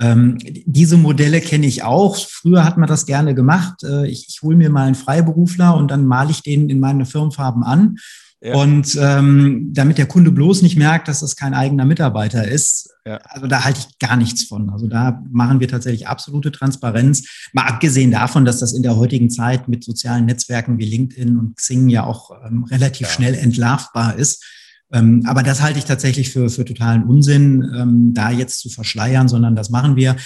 Ähm, 0.00 0.38
diese 0.40 0.96
Modelle 0.96 1.40
kenne 1.40 1.66
ich 1.66 1.84
auch. 1.84 2.16
Früher 2.16 2.64
hat 2.64 2.78
man 2.78 2.88
das 2.88 3.06
gerne 3.06 3.34
gemacht. 3.34 3.84
Äh, 3.84 4.08
ich, 4.08 4.26
ich 4.28 4.42
hole 4.42 4.56
mir 4.56 4.70
mal 4.70 4.86
einen 4.86 4.96
Freiberufler 4.96 5.76
und 5.76 5.90
dann 5.90 6.06
male 6.06 6.32
ich 6.32 6.42
den 6.42 6.68
in 6.68 6.80
meine 6.80 7.06
Firmenfarben 7.06 7.62
an. 7.62 7.96
Ja. 8.40 8.56
Und 8.56 8.98
ähm, 9.00 9.68
damit 9.72 9.98
der 9.98 10.06
Kunde 10.06 10.32
bloß 10.32 10.62
nicht 10.62 10.76
merkt, 10.76 11.06
dass 11.06 11.20
das 11.20 11.36
kein 11.36 11.54
eigener 11.54 11.84
Mitarbeiter 11.84 12.48
ist, 12.48 12.90
ja. 13.06 13.18
also 13.28 13.46
da 13.46 13.62
halte 13.62 13.78
ich 13.78 13.98
gar 14.00 14.16
nichts 14.16 14.42
von. 14.42 14.68
Also 14.70 14.88
da 14.88 15.22
machen 15.30 15.60
wir 15.60 15.68
tatsächlich 15.68 16.08
absolute 16.08 16.50
Transparenz. 16.50 17.48
Mal 17.52 17.66
abgesehen 17.66 18.10
davon, 18.10 18.44
dass 18.44 18.58
das 18.58 18.72
in 18.72 18.82
der 18.82 18.96
heutigen 18.96 19.30
Zeit 19.30 19.68
mit 19.68 19.84
sozialen 19.84 20.26
Netzwerken 20.26 20.78
wie 20.78 20.86
LinkedIn 20.86 21.38
und 21.38 21.56
Xing 21.56 21.88
ja 21.88 22.02
auch 22.02 22.32
ähm, 22.44 22.64
relativ 22.64 23.06
ja. 23.06 23.12
schnell 23.12 23.34
entlarvbar 23.36 24.16
ist 24.16 24.44
ähm, 24.92 25.22
aber 25.26 25.42
das 25.42 25.62
halte 25.62 25.78
ich 25.78 25.86
tatsächlich 25.86 26.30
für, 26.30 26.50
für 26.50 26.66
totalen 26.66 27.04
Unsinn, 27.04 27.62
ähm, 27.74 28.12
da 28.12 28.30
jetzt 28.30 28.60
zu 28.60 28.68
verschleiern, 28.68 29.26
sondern 29.26 29.56
das 29.56 29.70
machen 29.70 29.96
wir. 29.96 30.16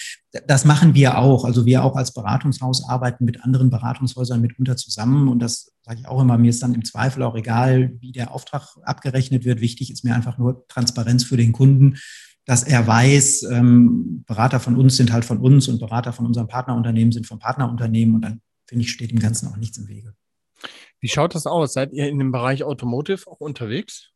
Das 0.49 0.65
machen 0.65 0.95
wir 0.95 1.19
auch. 1.19 1.45
Also 1.45 1.67
wir 1.67 1.85
auch 1.85 1.95
als 1.95 2.13
Beratungshaus 2.13 2.89
arbeiten 2.89 3.25
mit 3.25 3.45
anderen 3.45 3.71
Beratungshäusern 3.71 4.41
mitunter 4.41 4.77
zusammen. 4.77 5.29
Und 5.29 5.39
das 5.39 5.73
sage 5.83 6.01
ich 6.01 6.09
auch 6.09 6.21
immer, 6.21 6.37
mir 6.37 6.51
ist 6.51 6.63
dann 6.63 6.75
im 6.75 6.85
Zweifel 6.85 7.23
auch 7.23 7.37
egal, 7.37 7.93
wie 8.01 8.11
der 8.11 8.35
Auftrag 8.35 8.77
abgerechnet 8.83 9.45
wird. 9.45 9.61
Wichtig 9.61 9.93
ist 9.93 10.05
mir 10.05 10.17
einfach 10.17 10.37
nur 10.37 10.67
Transparenz 10.67 11.23
für 11.23 11.37
den 11.37 11.53
Kunden, 11.53 11.99
dass 12.45 12.65
er 12.65 12.87
weiß, 12.87 13.45
ähm, 13.45 14.25
Berater 14.27 14.59
von 14.59 14.77
uns 14.77 14.97
sind 14.97 15.13
halt 15.13 15.25
von 15.25 15.39
uns 15.39 15.69
und 15.69 15.79
Berater 15.79 16.13
von 16.13 16.27
unserem 16.27 16.49
Partnerunternehmen 16.49 17.13
sind 17.13 17.27
von 17.27 17.39
Partnerunternehmen. 17.39 18.17
Und 18.17 18.23
dann, 18.23 18.41
finde 18.67 18.85
ich, 18.85 18.91
steht 18.91 19.13
dem 19.13 19.21
Ganzen 19.21 19.47
auch 19.49 19.57
nichts 19.57 19.79
im 19.79 19.87
Wege. 19.87 20.15
Wie 21.01 21.09
schaut 21.09 21.35
das 21.35 21.47
aus? 21.47 21.75
Seid 21.75 21.93
ihr 21.93 22.09
in 22.09 22.19
dem 22.19 22.33
Bereich 22.33 22.65
Automotive 22.65 23.27
auch 23.27 23.39
unterwegs? 23.39 24.11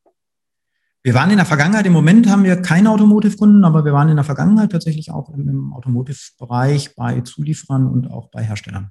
Wir 1.02 1.14
waren 1.14 1.30
in 1.30 1.38
der 1.38 1.46
Vergangenheit, 1.46 1.86
im 1.86 1.94
Moment 1.94 2.28
haben 2.28 2.44
wir 2.44 2.60
keine 2.60 2.90
Automotive-Kunden, 2.90 3.64
aber 3.64 3.86
wir 3.86 3.94
waren 3.94 4.10
in 4.10 4.16
der 4.16 4.24
Vergangenheit 4.24 4.70
tatsächlich 4.70 5.10
auch 5.10 5.30
im, 5.30 5.72
Automotive-Bereich 5.72 6.94
bei 6.94 7.22
Zulieferern 7.22 7.86
und 7.86 8.10
auch 8.10 8.30
bei 8.30 8.42
Herstellern. 8.42 8.90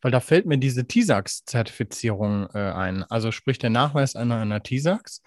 Weil 0.00 0.12
da 0.12 0.20
fällt 0.20 0.46
mir 0.46 0.58
diese 0.58 0.86
TISAX-Zertifizierung 0.86 2.48
äh, 2.54 2.58
ein. 2.58 3.02
Also 3.04 3.32
sprich 3.32 3.58
der 3.58 3.70
Nachweis 3.70 4.14
einer, 4.14 4.36
einer 4.36 4.62
TISAX. 4.62 5.22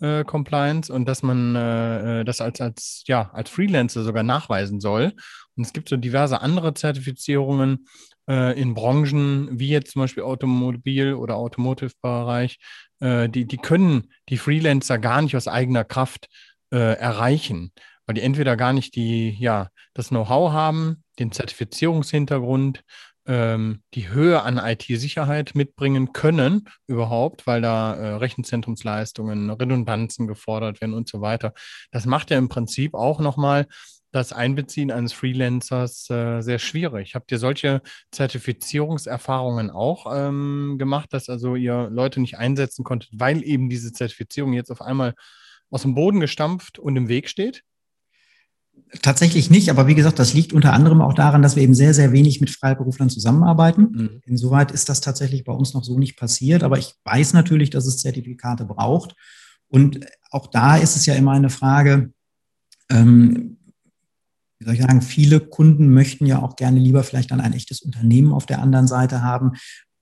Äh, 0.00 0.22
Compliance 0.24 0.92
und 0.92 1.06
dass 1.06 1.24
man 1.24 1.56
äh, 1.56 2.20
äh, 2.20 2.24
das 2.24 2.40
als, 2.40 2.60
als, 2.60 3.02
ja, 3.08 3.30
als 3.32 3.50
Freelancer 3.50 4.04
sogar 4.04 4.22
nachweisen 4.22 4.80
soll. 4.80 5.12
Und 5.56 5.66
es 5.66 5.72
gibt 5.72 5.88
so 5.88 5.96
diverse 5.96 6.40
andere 6.40 6.72
Zertifizierungen 6.74 7.88
äh, 8.28 8.60
in 8.60 8.74
Branchen, 8.74 9.58
wie 9.58 9.70
jetzt 9.70 9.92
zum 9.92 10.02
Beispiel 10.02 10.22
Automobil- 10.22 11.14
oder 11.14 11.34
Automotive-Bereich, 11.34 12.58
äh, 13.00 13.28
die, 13.28 13.46
die 13.46 13.56
können 13.58 14.12
die 14.28 14.38
Freelancer 14.38 14.98
gar 14.98 15.22
nicht 15.22 15.36
aus 15.36 15.48
eigener 15.48 15.84
Kraft 15.84 16.28
äh, 16.70 16.98
erreichen, 16.98 17.72
weil 18.06 18.14
die 18.14 18.22
entweder 18.22 18.56
gar 18.56 18.72
nicht 18.72 18.94
die, 18.94 19.36
ja, 19.38 19.68
das 19.94 20.08
Know-how 20.08 20.52
haben, 20.52 21.02
den 21.18 21.32
Zertifizierungshintergrund, 21.32 22.82
ähm, 23.26 23.82
die 23.94 24.08
Höhe 24.08 24.42
an 24.42 24.56
IT-Sicherheit 24.56 25.54
mitbringen 25.54 26.12
können 26.12 26.68
überhaupt, 26.86 27.46
weil 27.46 27.60
da 27.60 27.94
äh, 27.94 28.14
Rechenzentrumsleistungen, 28.14 29.50
Redundanzen 29.50 30.26
gefordert 30.26 30.80
werden 30.80 30.94
und 30.94 31.08
so 31.08 31.20
weiter. 31.20 31.52
Das 31.90 32.06
macht 32.06 32.30
ja 32.30 32.38
im 32.38 32.48
Prinzip 32.48 32.94
auch 32.94 33.20
nochmal 33.20 33.66
das 34.10 34.32
Einbeziehen 34.32 34.90
eines 34.90 35.12
Freelancers 35.12 36.08
äh, 36.10 36.40
sehr 36.40 36.58
schwierig. 36.58 37.14
Habt 37.14 37.30
ihr 37.30 37.38
solche 37.38 37.82
Zertifizierungserfahrungen 38.10 39.70
auch 39.70 40.06
ähm, 40.14 40.76
gemacht, 40.78 41.12
dass 41.12 41.28
also 41.28 41.56
ihr 41.56 41.88
Leute 41.90 42.20
nicht 42.20 42.38
einsetzen 42.38 42.84
konntet, 42.84 43.10
weil 43.12 43.44
eben 43.44 43.68
diese 43.68 43.92
Zertifizierung 43.92 44.54
jetzt 44.54 44.70
auf 44.70 44.80
einmal 44.80 45.14
aus 45.70 45.82
dem 45.82 45.94
Boden 45.94 46.20
gestampft 46.20 46.78
und 46.78 46.96
im 46.96 47.08
Weg 47.08 47.28
steht? 47.28 47.62
Tatsächlich 49.02 49.50
nicht, 49.50 49.68
aber 49.70 49.86
wie 49.86 49.94
gesagt, 49.94 50.18
das 50.18 50.32
liegt 50.32 50.54
unter 50.54 50.72
anderem 50.72 51.02
auch 51.02 51.12
daran, 51.12 51.42
dass 51.42 51.56
wir 51.56 51.62
eben 51.62 51.74
sehr, 51.74 51.92
sehr 51.92 52.12
wenig 52.12 52.40
mit 52.40 52.48
Freiberuflern 52.48 53.10
zusammenarbeiten. 53.10 53.82
Mhm. 53.82 54.20
Insoweit 54.24 54.70
ist 54.70 54.88
das 54.88 55.00
tatsächlich 55.00 55.44
bei 55.44 55.52
uns 55.52 55.74
noch 55.74 55.84
so 55.84 55.98
nicht 55.98 56.16
passiert, 56.16 56.62
aber 56.62 56.78
ich 56.78 56.94
weiß 57.04 57.34
natürlich, 57.34 57.68
dass 57.70 57.86
es 57.86 57.98
Zertifikate 57.98 58.64
braucht. 58.64 59.14
Und 59.68 60.06
auch 60.30 60.46
da 60.46 60.76
ist 60.76 60.96
es 60.96 61.04
ja 61.04 61.14
immer 61.14 61.32
eine 61.32 61.50
Frage, 61.50 62.12
ähm, 62.88 63.57
wie 64.58 64.64
soll 64.64 64.74
ich 64.74 64.82
sagen, 64.82 65.02
viele 65.02 65.40
Kunden 65.40 65.92
möchten 65.92 66.26
ja 66.26 66.42
auch 66.42 66.56
gerne 66.56 66.80
lieber 66.80 67.04
vielleicht 67.04 67.30
dann 67.30 67.40
ein 67.40 67.52
echtes 67.52 67.80
Unternehmen 67.80 68.32
auf 68.32 68.46
der 68.46 68.60
anderen 68.60 68.88
Seite 68.88 69.22
haben, 69.22 69.52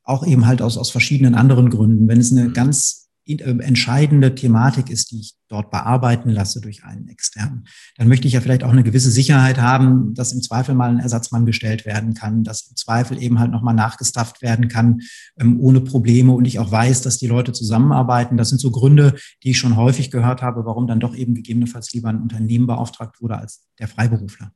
auch 0.02 0.26
eben 0.26 0.46
halt 0.46 0.62
aus, 0.62 0.78
aus 0.78 0.90
verschiedenen 0.90 1.34
anderen 1.34 1.68
Gründen. 1.70 2.08
Wenn 2.08 2.20
es 2.20 2.32
eine 2.32 2.48
mhm. 2.48 2.52
ganz 2.52 3.05
entscheidende 3.26 4.34
Thematik 4.34 4.88
ist, 4.88 5.10
die 5.10 5.20
ich 5.20 5.34
dort 5.48 5.70
bearbeiten 5.70 6.30
lasse 6.30 6.60
durch 6.60 6.84
einen 6.84 7.08
externen, 7.08 7.66
dann 7.96 8.08
möchte 8.08 8.26
ich 8.26 8.34
ja 8.34 8.40
vielleicht 8.40 8.64
auch 8.64 8.70
eine 8.70 8.82
gewisse 8.82 9.10
Sicherheit 9.10 9.58
haben, 9.58 10.14
dass 10.14 10.32
im 10.32 10.42
Zweifel 10.42 10.74
mal 10.74 10.90
ein 10.90 10.98
Ersatzmann 10.98 11.46
gestellt 11.46 11.86
werden 11.86 12.14
kann, 12.14 12.44
dass 12.44 12.68
im 12.68 12.76
Zweifel 12.76 13.22
eben 13.22 13.38
halt 13.38 13.50
nochmal 13.50 13.74
nachgestafft 13.74 14.42
werden 14.42 14.68
kann 14.68 15.00
ähm, 15.38 15.60
ohne 15.60 15.80
Probleme 15.80 16.32
und 16.32 16.44
ich 16.44 16.58
auch 16.58 16.70
weiß, 16.70 17.02
dass 17.02 17.18
die 17.18 17.26
Leute 17.26 17.52
zusammenarbeiten. 17.52 18.36
Das 18.36 18.48
sind 18.48 18.60
so 18.60 18.70
Gründe, 18.70 19.14
die 19.42 19.50
ich 19.50 19.58
schon 19.58 19.76
häufig 19.76 20.10
gehört 20.10 20.42
habe, 20.42 20.64
warum 20.64 20.86
dann 20.86 21.00
doch 21.00 21.14
eben 21.14 21.34
gegebenenfalls 21.34 21.92
lieber 21.92 22.08
ein 22.08 22.22
Unternehmen 22.22 22.66
beauftragt 22.66 23.20
wurde 23.20 23.38
als 23.38 23.66
der 23.78 23.88
Freiberufler. 23.88 24.52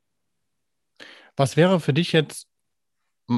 Was 1.37 1.57
wäre 1.57 1.81
für 1.81 1.95
dich 1.95 2.13
jetzt 2.13 2.50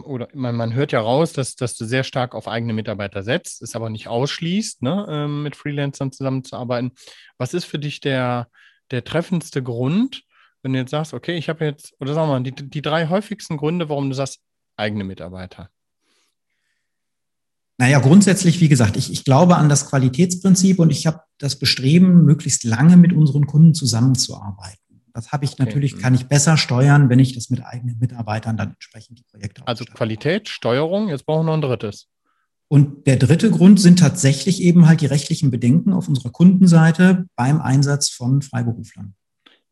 oder 0.00 0.28
man, 0.32 0.56
man 0.56 0.72
hört 0.74 0.92
ja 0.92 1.00
raus, 1.00 1.32
dass, 1.32 1.54
dass 1.54 1.74
du 1.76 1.84
sehr 1.84 2.04
stark 2.04 2.34
auf 2.34 2.48
eigene 2.48 2.72
Mitarbeiter 2.72 3.22
setzt, 3.22 3.62
es 3.62 3.76
aber 3.76 3.90
nicht 3.90 4.08
ausschließt, 4.08 4.82
ne, 4.82 5.06
ähm, 5.08 5.42
mit 5.42 5.54
Freelancern 5.54 6.12
zusammenzuarbeiten. 6.12 6.92
Was 7.38 7.52
ist 7.52 7.66
für 7.66 7.78
dich 7.78 8.00
der, 8.00 8.48
der 8.90 9.04
treffendste 9.04 9.62
Grund, 9.62 10.22
wenn 10.62 10.72
du 10.72 10.78
jetzt 10.78 10.90
sagst, 10.90 11.12
okay, 11.12 11.36
ich 11.36 11.48
habe 11.48 11.64
jetzt, 11.64 11.94
oder 12.00 12.14
sagen 12.14 12.28
wir 12.28 12.40
mal, 12.40 12.42
die, 12.42 12.52
die 12.52 12.82
drei 12.82 13.08
häufigsten 13.08 13.56
Gründe, 13.56 13.88
warum 13.88 14.08
du 14.08 14.14
sagst, 14.14 14.40
eigene 14.76 15.04
Mitarbeiter? 15.04 15.70
Naja, 17.78 17.98
grundsätzlich, 17.98 18.60
wie 18.60 18.68
gesagt, 18.68 18.96
ich, 18.96 19.10
ich 19.10 19.24
glaube 19.24 19.56
an 19.56 19.68
das 19.68 19.88
Qualitätsprinzip 19.88 20.78
und 20.78 20.90
ich 20.90 21.06
habe 21.06 21.20
das 21.38 21.58
Bestreben, 21.58 22.24
möglichst 22.24 22.64
lange 22.64 22.96
mit 22.96 23.12
unseren 23.12 23.46
Kunden 23.46 23.74
zusammenzuarbeiten. 23.74 24.81
Das 25.14 25.32
habe 25.32 25.44
ich 25.44 25.58
natürlich, 25.58 25.94
okay. 25.94 26.02
kann 26.02 26.14
ich 26.14 26.26
besser 26.26 26.56
steuern, 26.56 27.08
wenn 27.08 27.18
ich 27.18 27.34
das 27.34 27.50
mit 27.50 27.64
eigenen 27.64 27.98
Mitarbeitern 27.98 28.56
dann 28.56 28.70
entsprechend 28.70 29.18
die 29.18 29.24
Projekte 29.24 29.66
Also 29.66 29.84
Qualität, 29.84 30.48
Steuerung, 30.48 31.08
jetzt 31.08 31.26
brauchen 31.26 31.46
wir 31.46 31.56
noch 31.56 31.58
ein 31.58 31.60
drittes. 31.60 32.08
Und 32.68 33.06
der 33.06 33.16
dritte 33.16 33.50
Grund 33.50 33.80
sind 33.80 33.98
tatsächlich 33.98 34.62
eben 34.62 34.86
halt 34.86 35.02
die 35.02 35.06
rechtlichen 35.06 35.50
Bedenken 35.50 35.92
auf 35.92 36.08
unserer 36.08 36.30
Kundenseite 36.30 37.26
beim 37.36 37.60
Einsatz 37.60 38.08
von 38.08 38.40
Freiberuflern. 38.40 39.14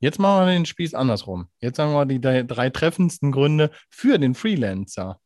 Jetzt 0.00 0.18
machen 0.18 0.46
wir 0.46 0.52
den 0.52 0.66
Spieß 0.66 0.94
andersrum. 0.94 1.46
Jetzt 1.60 1.76
sagen 1.76 1.92
wir 1.92 2.04
die 2.06 2.20
drei 2.20 2.70
treffendsten 2.70 3.32
Gründe 3.32 3.70
für 3.88 4.18
den 4.18 4.34
Freelancer. 4.34 5.18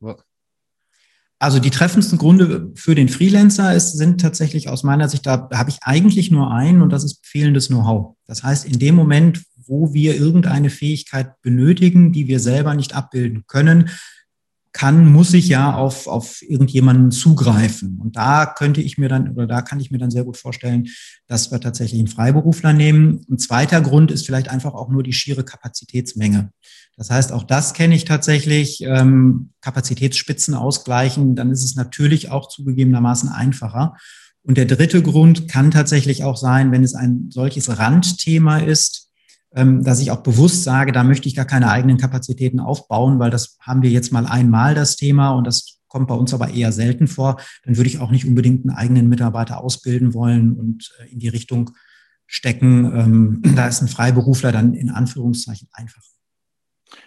Also 1.38 1.58
die 1.58 1.70
treffendsten 1.70 2.18
Gründe 2.18 2.72
für 2.74 2.94
den 2.94 3.08
Freelancer 3.08 3.74
ist, 3.74 3.98
sind 3.98 4.20
tatsächlich 4.20 4.68
aus 4.68 4.82
meiner 4.82 5.08
Sicht, 5.08 5.26
da 5.26 5.48
habe 5.52 5.70
ich 5.70 5.78
eigentlich 5.82 6.30
nur 6.30 6.52
einen 6.52 6.80
und 6.80 6.90
das 6.90 7.04
ist 7.04 7.26
fehlendes 7.26 7.68
Know-how. 7.68 8.16
Das 8.26 8.42
heißt, 8.42 8.64
in 8.66 8.78
dem 8.78 8.94
Moment, 8.94 9.44
wo 9.66 9.92
wir 9.92 10.16
irgendeine 10.16 10.70
Fähigkeit 10.70 11.40
benötigen, 11.42 12.12
die 12.12 12.26
wir 12.26 12.40
selber 12.40 12.74
nicht 12.74 12.94
abbilden 12.94 13.44
können, 13.46 13.90
kann, 14.74 15.10
muss 15.10 15.32
ich 15.32 15.48
ja 15.48 15.72
auf, 15.72 16.08
auf 16.08 16.42
irgendjemanden 16.42 17.12
zugreifen. 17.12 18.00
Und 18.00 18.16
da 18.16 18.44
könnte 18.44 18.82
ich 18.82 18.98
mir 18.98 19.08
dann, 19.08 19.30
oder 19.30 19.46
da 19.46 19.62
kann 19.62 19.78
ich 19.78 19.92
mir 19.92 19.98
dann 19.98 20.10
sehr 20.10 20.24
gut 20.24 20.36
vorstellen, 20.36 20.88
dass 21.28 21.52
wir 21.52 21.60
tatsächlich 21.60 22.00
einen 22.00 22.08
Freiberufler 22.08 22.72
nehmen. 22.72 23.24
Ein 23.30 23.38
zweiter 23.38 23.80
Grund 23.80 24.10
ist 24.10 24.26
vielleicht 24.26 24.50
einfach 24.50 24.74
auch 24.74 24.88
nur 24.90 25.04
die 25.04 25.12
schiere 25.12 25.44
Kapazitätsmenge. 25.44 26.50
Das 26.96 27.08
heißt, 27.08 27.30
auch 27.30 27.44
das 27.44 27.72
kenne 27.72 27.94
ich 27.94 28.04
tatsächlich, 28.04 28.82
ähm, 28.82 29.50
Kapazitätsspitzen 29.60 30.54
ausgleichen, 30.54 31.36
dann 31.36 31.50
ist 31.52 31.64
es 31.64 31.76
natürlich 31.76 32.30
auch 32.30 32.48
zugegebenermaßen 32.48 33.28
einfacher. 33.28 33.94
Und 34.42 34.58
der 34.58 34.66
dritte 34.66 35.02
Grund 35.02 35.48
kann 35.48 35.70
tatsächlich 35.70 36.24
auch 36.24 36.36
sein, 36.36 36.72
wenn 36.72 36.82
es 36.82 36.94
ein 36.94 37.30
solches 37.30 37.78
Randthema 37.78 38.58
ist, 38.58 39.03
dass 39.54 40.00
ich 40.00 40.10
auch 40.10 40.22
bewusst 40.22 40.64
sage, 40.64 40.90
da 40.90 41.04
möchte 41.04 41.28
ich 41.28 41.36
gar 41.36 41.44
keine 41.44 41.70
eigenen 41.70 41.96
Kapazitäten 41.96 42.58
aufbauen, 42.58 43.18
weil 43.20 43.30
das 43.30 43.56
haben 43.60 43.82
wir 43.82 43.90
jetzt 43.90 44.12
mal 44.12 44.26
einmal 44.26 44.74
das 44.74 44.96
Thema 44.96 45.30
und 45.30 45.46
das 45.46 45.78
kommt 45.94 46.08
bei 46.08 46.14
uns 46.14 46.34
aber 46.34 46.50
eher 46.50 46.72
selten 46.72 47.06
vor. 47.06 47.40
Dann 47.64 47.76
würde 47.76 47.88
ich 47.88 48.00
auch 48.00 48.10
nicht 48.10 48.26
unbedingt 48.26 48.68
einen 48.68 48.76
eigenen 48.76 49.08
Mitarbeiter 49.08 49.62
ausbilden 49.62 50.12
wollen 50.12 50.54
und 50.58 50.92
äh, 50.98 51.12
in 51.12 51.20
die 51.20 51.28
Richtung 51.28 51.70
stecken. 52.26 52.84
Ähm, 52.84 53.42
da 53.54 53.68
ist 53.68 53.80
ein 53.80 53.88
Freiberufler 53.88 54.50
dann 54.50 54.74
in 54.74 54.90
Anführungszeichen 54.90 55.68
einfach. 55.72 56.02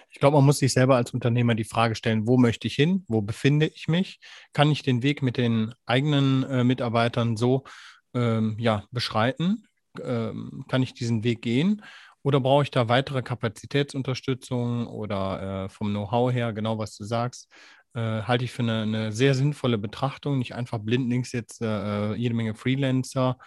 Ich 0.09 0.19
glaube, 0.19 0.37
man 0.37 0.45
muss 0.45 0.59
sich 0.59 0.71
selber 0.71 0.95
als 0.95 1.11
Unternehmer 1.11 1.53
die 1.53 1.65
Frage 1.65 1.95
stellen, 1.95 2.27
wo 2.27 2.37
möchte 2.37 2.67
ich 2.67 2.75
hin? 2.75 3.03
Wo 3.09 3.21
befinde 3.21 3.67
ich 3.67 3.89
mich? 3.89 4.19
Kann 4.53 4.71
ich 4.71 4.83
den 4.83 5.03
Weg 5.03 5.21
mit 5.21 5.35
den 5.35 5.73
eigenen 5.85 6.43
äh, 6.43 6.63
Mitarbeitern 6.63 7.35
so 7.35 7.65
ähm, 8.13 8.55
ja, 8.57 8.85
beschreiten? 8.91 9.65
Ähm, 10.01 10.63
kann 10.69 10.81
ich 10.81 10.93
diesen 10.93 11.23
Weg 11.25 11.41
gehen? 11.41 11.81
Oder 12.27 12.41
brauche 12.41 12.63
ich 12.63 12.71
da 12.71 12.89
weitere 12.89 13.21
Kapazitätsunterstützung 13.21 14.87
oder 14.87 15.63
äh, 15.63 15.69
vom 15.69 15.91
Know-how 15.91 16.29
her, 16.29 16.51
genau 16.51 16.77
was 16.77 16.93
du 16.97 17.05
sagst, 17.05 17.49
äh, 17.93 18.01
halte 18.23 18.43
ich 18.43 18.51
für 18.51 18.63
eine, 18.63 18.81
eine, 18.81 19.11
sehr 19.13 19.33
sinnvolle 19.33 19.77
Betrachtung, 19.77 20.37
nicht 20.37 20.53
einfach 20.53 20.79
blindlings 20.79 21.31
jetzt 21.31 21.61
äh, 21.61 22.15
jede 22.15 22.35
Menge 22.35 22.53
Freelancer 22.53 23.37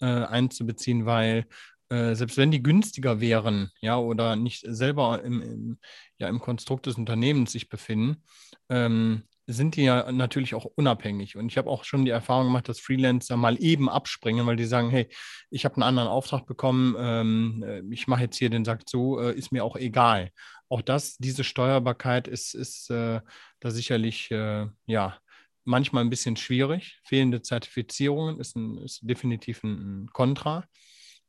äh, 0.00 0.06
einzubeziehen, 0.06 1.04
weil 1.04 1.44
äh, 1.90 2.14
selbst 2.14 2.38
wenn 2.38 2.50
die 2.50 2.62
günstiger 2.62 3.20
wären, 3.20 3.72
ja, 3.82 3.98
oder 3.98 4.36
nicht 4.36 4.64
selber 4.66 5.22
im, 5.22 5.42
im, 5.42 5.78
ja, 6.16 6.30
im 6.30 6.40
Konstrukt 6.40 6.86
des 6.86 6.94
Unternehmens 6.94 7.52
sich 7.52 7.68
befinden, 7.68 8.24
ähm, 8.70 9.24
sind 9.52 9.76
die 9.76 9.82
ja 9.82 10.10
natürlich 10.12 10.54
auch 10.54 10.64
unabhängig. 10.64 11.36
Und 11.36 11.50
ich 11.50 11.58
habe 11.58 11.70
auch 11.70 11.84
schon 11.84 12.04
die 12.04 12.10
Erfahrung 12.10 12.46
gemacht, 12.46 12.68
dass 12.68 12.80
Freelancer 12.80 13.36
mal 13.36 13.60
eben 13.62 13.88
abspringen, 13.88 14.46
weil 14.46 14.56
die 14.56 14.64
sagen, 14.64 14.90
hey, 14.90 15.08
ich 15.50 15.64
habe 15.64 15.76
einen 15.76 15.82
anderen 15.82 16.08
Auftrag 16.08 16.46
bekommen, 16.46 16.94
ähm, 16.98 17.64
äh, 17.66 17.82
ich 17.92 18.06
mache 18.06 18.22
jetzt 18.22 18.36
hier 18.36 18.50
den 18.50 18.64
Sack 18.64 18.88
zu, 18.88 19.18
äh, 19.18 19.34
ist 19.36 19.52
mir 19.52 19.64
auch 19.64 19.76
egal. 19.76 20.30
Auch 20.68 20.82
das, 20.82 21.16
diese 21.18 21.44
Steuerbarkeit 21.44 22.28
ist, 22.28 22.54
ist 22.54 22.90
äh, 22.90 23.20
da 23.60 23.70
sicherlich, 23.70 24.30
äh, 24.30 24.66
ja, 24.86 25.18
manchmal 25.64 26.04
ein 26.04 26.10
bisschen 26.10 26.36
schwierig. 26.36 27.00
Fehlende 27.04 27.42
Zertifizierungen 27.42 28.40
ist, 28.40 28.56
ein, 28.56 28.78
ist 28.78 29.00
definitiv 29.02 29.62
ein, 29.64 30.08
Kontra. 30.12 30.64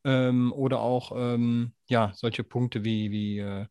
Ähm, 0.04 0.52
oder 0.54 0.80
auch, 0.80 1.12
ähm, 1.16 1.74
ja, 1.88 2.12
solche 2.16 2.44
Punkte 2.44 2.84
wie, 2.84 3.12
wie, 3.12 3.40
äh, 3.40 3.68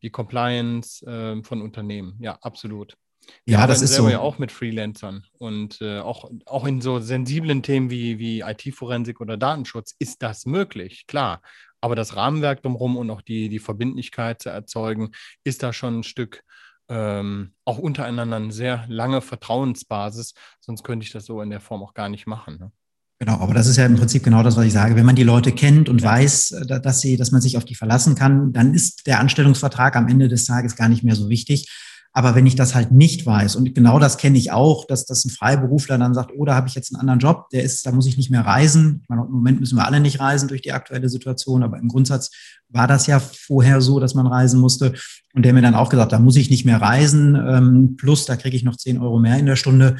wie 0.00 0.10
Compliance 0.10 1.04
ähm, 1.06 1.44
von 1.44 1.60
Unternehmen. 1.62 2.16
Ja, 2.20 2.38
absolut. 2.40 2.96
Wir 3.44 3.58
ja, 3.58 3.66
das 3.66 3.82
ist 3.82 3.94
so. 3.94 4.08
ja 4.08 4.20
auch 4.20 4.38
mit 4.38 4.52
Freelancern 4.52 5.24
und 5.38 5.80
äh, 5.80 5.98
auch, 5.98 6.30
auch 6.46 6.66
in 6.66 6.80
so 6.80 7.00
sensiblen 7.00 7.62
Themen 7.62 7.90
wie, 7.90 8.18
wie 8.18 8.40
IT-Forensik 8.40 9.20
oder 9.20 9.36
Datenschutz 9.36 9.94
ist 9.98 10.22
das 10.22 10.46
möglich, 10.46 11.06
klar. 11.06 11.42
Aber 11.80 11.94
das 11.94 12.16
Rahmenwerk 12.16 12.62
drumherum 12.62 12.96
und 12.96 13.10
auch 13.10 13.22
die, 13.22 13.48
die 13.48 13.58
Verbindlichkeit 13.58 14.42
zu 14.42 14.50
erzeugen, 14.50 15.12
ist 15.44 15.62
da 15.62 15.72
schon 15.72 16.00
ein 16.00 16.02
Stück 16.02 16.42
ähm, 16.88 17.52
auch 17.64 17.78
untereinander 17.78 18.36
eine 18.36 18.52
sehr 18.52 18.84
lange 18.88 19.20
Vertrauensbasis. 19.20 20.34
Sonst 20.60 20.84
könnte 20.84 21.04
ich 21.04 21.12
das 21.12 21.26
so 21.26 21.40
in 21.42 21.50
der 21.50 21.60
Form 21.60 21.82
auch 21.82 21.94
gar 21.94 22.08
nicht 22.08 22.26
machen. 22.26 22.58
Ne? 22.58 22.72
Genau, 23.18 23.38
aber 23.38 23.54
das 23.54 23.66
ist 23.66 23.76
ja 23.76 23.86
im 23.86 23.96
Prinzip 23.96 24.22
genau 24.22 24.42
das, 24.42 24.56
was 24.56 24.66
ich 24.66 24.72
sage. 24.72 24.94
Wenn 24.94 25.06
man 25.06 25.16
die 25.16 25.22
Leute 25.22 25.52
kennt 25.52 25.88
und 25.88 26.02
ja. 26.02 26.10
weiß, 26.10 26.50
äh, 26.52 26.80
dass 26.80 27.00
sie, 27.00 27.16
dass 27.16 27.32
man 27.32 27.40
sich 27.40 27.56
auf 27.56 27.64
die 27.64 27.74
verlassen 27.74 28.14
kann, 28.14 28.52
dann 28.52 28.74
ist 28.74 29.06
der 29.06 29.20
Anstellungsvertrag 29.20 29.96
am 29.96 30.08
Ende 30.08 30.28
des 30.28 30.44
Tages 30.44 30.76
gar 30.76 30.88
nicht 30.88 31.02
mehr 31.02 31.16
so 31.16 31.28
wichtig. 31.28 31.70
Aber 32.16 32.34
wenn 32.34 32.46
ich 32.46 32.54
das 32.54 32.74
halt 32.74 32.92
nicht 32.92 33.26
weiß, 33.26 33.56
und 33.56 33.74
genau 33.74 33.98
das 33.98 34.16
kenne 34.16 34.38
ich 34.38 34.50
auch, 34.50 34.86
dass, 34.86 35.04
dass 35.04 35.26
ein 35.26 35.30
Freiberufler 35.30 35.98
dann 35.98 36.14
sagt, 36.14 36.32
oh, 36.34 36.46
da 36.46 36.54
habe 36.54 36.66
ich 36.66 36.74
jetzt 36.74 36.90
einen 36.90 36.98
anderen 36.98 37.20
Job, 37.20 37.50
der 37.50 37.62
ist, 37.62 37.84
da 37.84 37.92
muss 37.92 38.06
ich 38.06 38.16
nicht 38.16 38.30
mehr 38.30 38.40
reisen. 38.40 39.00
Ich 39.02 39.08
meine, 39.10 39.26
im 39.26 39.32
Moment 39.32 39.60
müssen 39.60 39.76
wir 39.76 39.84
alle 39.84 40.00
nicht 40.00 40.18
reisen 40.18 40.48
durch 40.48 40.62
die 40.62 40.72
aktuelle 40.72 41.10
Situation, 41.10 41.62
aber 41.62 41.78
im 41.78 41.88
Grundsatz 41.88 42.30
war 42.70 42.86
das 42.86 43.06
ja 43.06 43.20
vorher 43.20 43.82
so, 43.82 44.00
dass 44.00 44.14
man 44.14 44.26
reisen 44.26 44.60
musste. 44.60 44.94
Und 45.34 45.44
der 45.44 45.52
mir 45.52 45.60
dann 45.60 45.74
auch 45.74 45.90
gesagt, 45.90 46.10
da 46.10 46.18
muss 46.18 46.36
ich 46.36 46.48
nicht 46.48 46.64
mehr 46.64 46.80
reisen, 46.80 47.34
ähm, 47.34 47.96
plus 47.98 48.24
da 48.24 48.36
kriege 48.36 48.56
ich 48.56 48.64
noch 48.64 48.76
10 48.76 48.98
Euro 48.98 49.18
mehr 49.18 49.36
in 49.36 49.44
der 49.44 49.56
Stunde. 49.56 49.98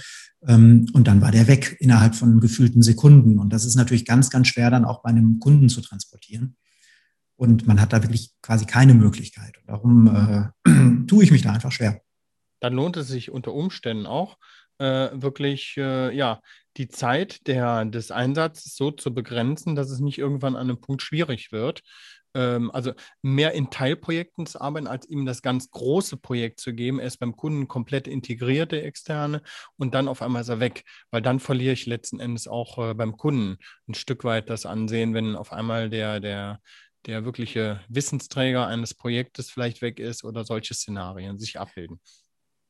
Ähm, 0.49 0.87
und 0.95 1.09
dann 1.09 1.21
war 1.21 1.33
der 1.33 1.49
weg 1.49 1.77
innerhalb 1.81 2.15
von 2.15 2.41
gefühlten 2.41 2.81
Sekunden. 2.81 3.39
Und 3.39 3.53
das 3.53 3.67
ist 3.67 3.75
natürlich 3.75 4.07
ganz, 4.07 4.31
ganz 4.31 4.49
schwer 4.49 4.71
dann 4.71 4.87
auch 4.87 5.03
bei 5.03 5.11
einem 5.11 5.39
Kunden 5.39 5.69
zu 5.69 5.83
transportieren. 5.83 6.57
Und 7.37 7.67
man 7.67 7.81
hat 7.81 7.93
da 7.93 8.03
wirklich 8.03 8.33
quasi 8.43 8.65
keine 8.67 8.95
Möglichkeit. 8.95 9.59
Und 9.59 9.69
darum 9.69 10.53
äh, 10.65 11.05
tue 11.07 11.25
ich 11.25 11.31
mich 11.31 11.43
da 11.43 11.53
einfach 11.53 11.73
schwer 11.73 12.01
dann 12.61 12.75
lohnt 12.75 12.97
es 12.97 13.09
sich 13.09 13.31
unter 13.31 13.53
Umständen 13.53 14.07
auch, 14.07 14.39
äh, 14.79 15.09
wirklich 15.13 15.77
äh, 15.77 16.15
ja, 16.15 16.41
die 16.77 16.89
Zeit 16.89 17.47
der, 17.47 17.85
des 17.87 18.11
Einsatzes 18.11 18.77
so 18.77 18.91
zu 18.91 19.15
begrenzen, 19.15 19.75
dass 19.75 19.91
es 19.91 20.01
nicht 20.01 20.19
irgendwann 20.19 20.57
an 20.57 20.69
einem 20.69 20.81
Punkt 20.81 21.03
schwierig 21.03 21.53
wird. 21.53 21.83
Ähm, 22.35 22.71
also 22.71 22.93
mehr 23.23 23.53
in 23.53 23.71
Teilprojekten 23.71 24.45
zu 24.47 24.61
arbeiten, 24.61 24.87
als 24.87 25.09
ihm 25.09 25.25
das 25.25 25.41
ganz 25.41 25.71
große 25.71 26.19
Projekt 26.19 26.61
zu 26.61 26.75
geben. 26.75 26.99
Er 26.99 27.07
ist 27.07 27.19
beim 27.19 27.37
Kunden 27.37 27.69
komplett 27.69 28.07
integriert, 28.07 28.73
der 28.73 28.85
externe, 28.85 29.43
und 29.77 29.95
dann 29.95 30.09
auf 30.09 30.21
einmal 30.21 30.43
ist 30.43 30.51
er 30.51 30.61
weg, 30.61 30.85
weil 31.11 31.23
dann 31.23 31.41
verliere 31.41 31.73
ich 31.73 31.87
letzten 31.87 32.21
Endes 32.21 32.47
auch 32.47 32.79
äh, 32.79 32.95
beim 32.95 33.17
Kunden 33.17 33.57
ein 33.89 33.95
Stück 33.95 34.25
weit 34.25 34.51
das 34.51 34.67
Ansehen, 34.67 35.15
wenn 35.15 35.37
auf 35.37 35.53
einmal 35.53 35.89
der, 35.89 36.21
der, 36.21 36.61
der 37.07 37.25
wirkliche 37.25 37.81
Wissensträger 37.89 38.67
eines 38.67 38.95
Projektes 38.95 39.51
vielleicht 39.51 39.83
weg 39.83 39.99
ist 39.99 40.25
oder 40.25 40.45
solche 40.45 40.75
Szenarien 40.75 41.39
sich 41.39 41.59
abbilden. 41.59 42.01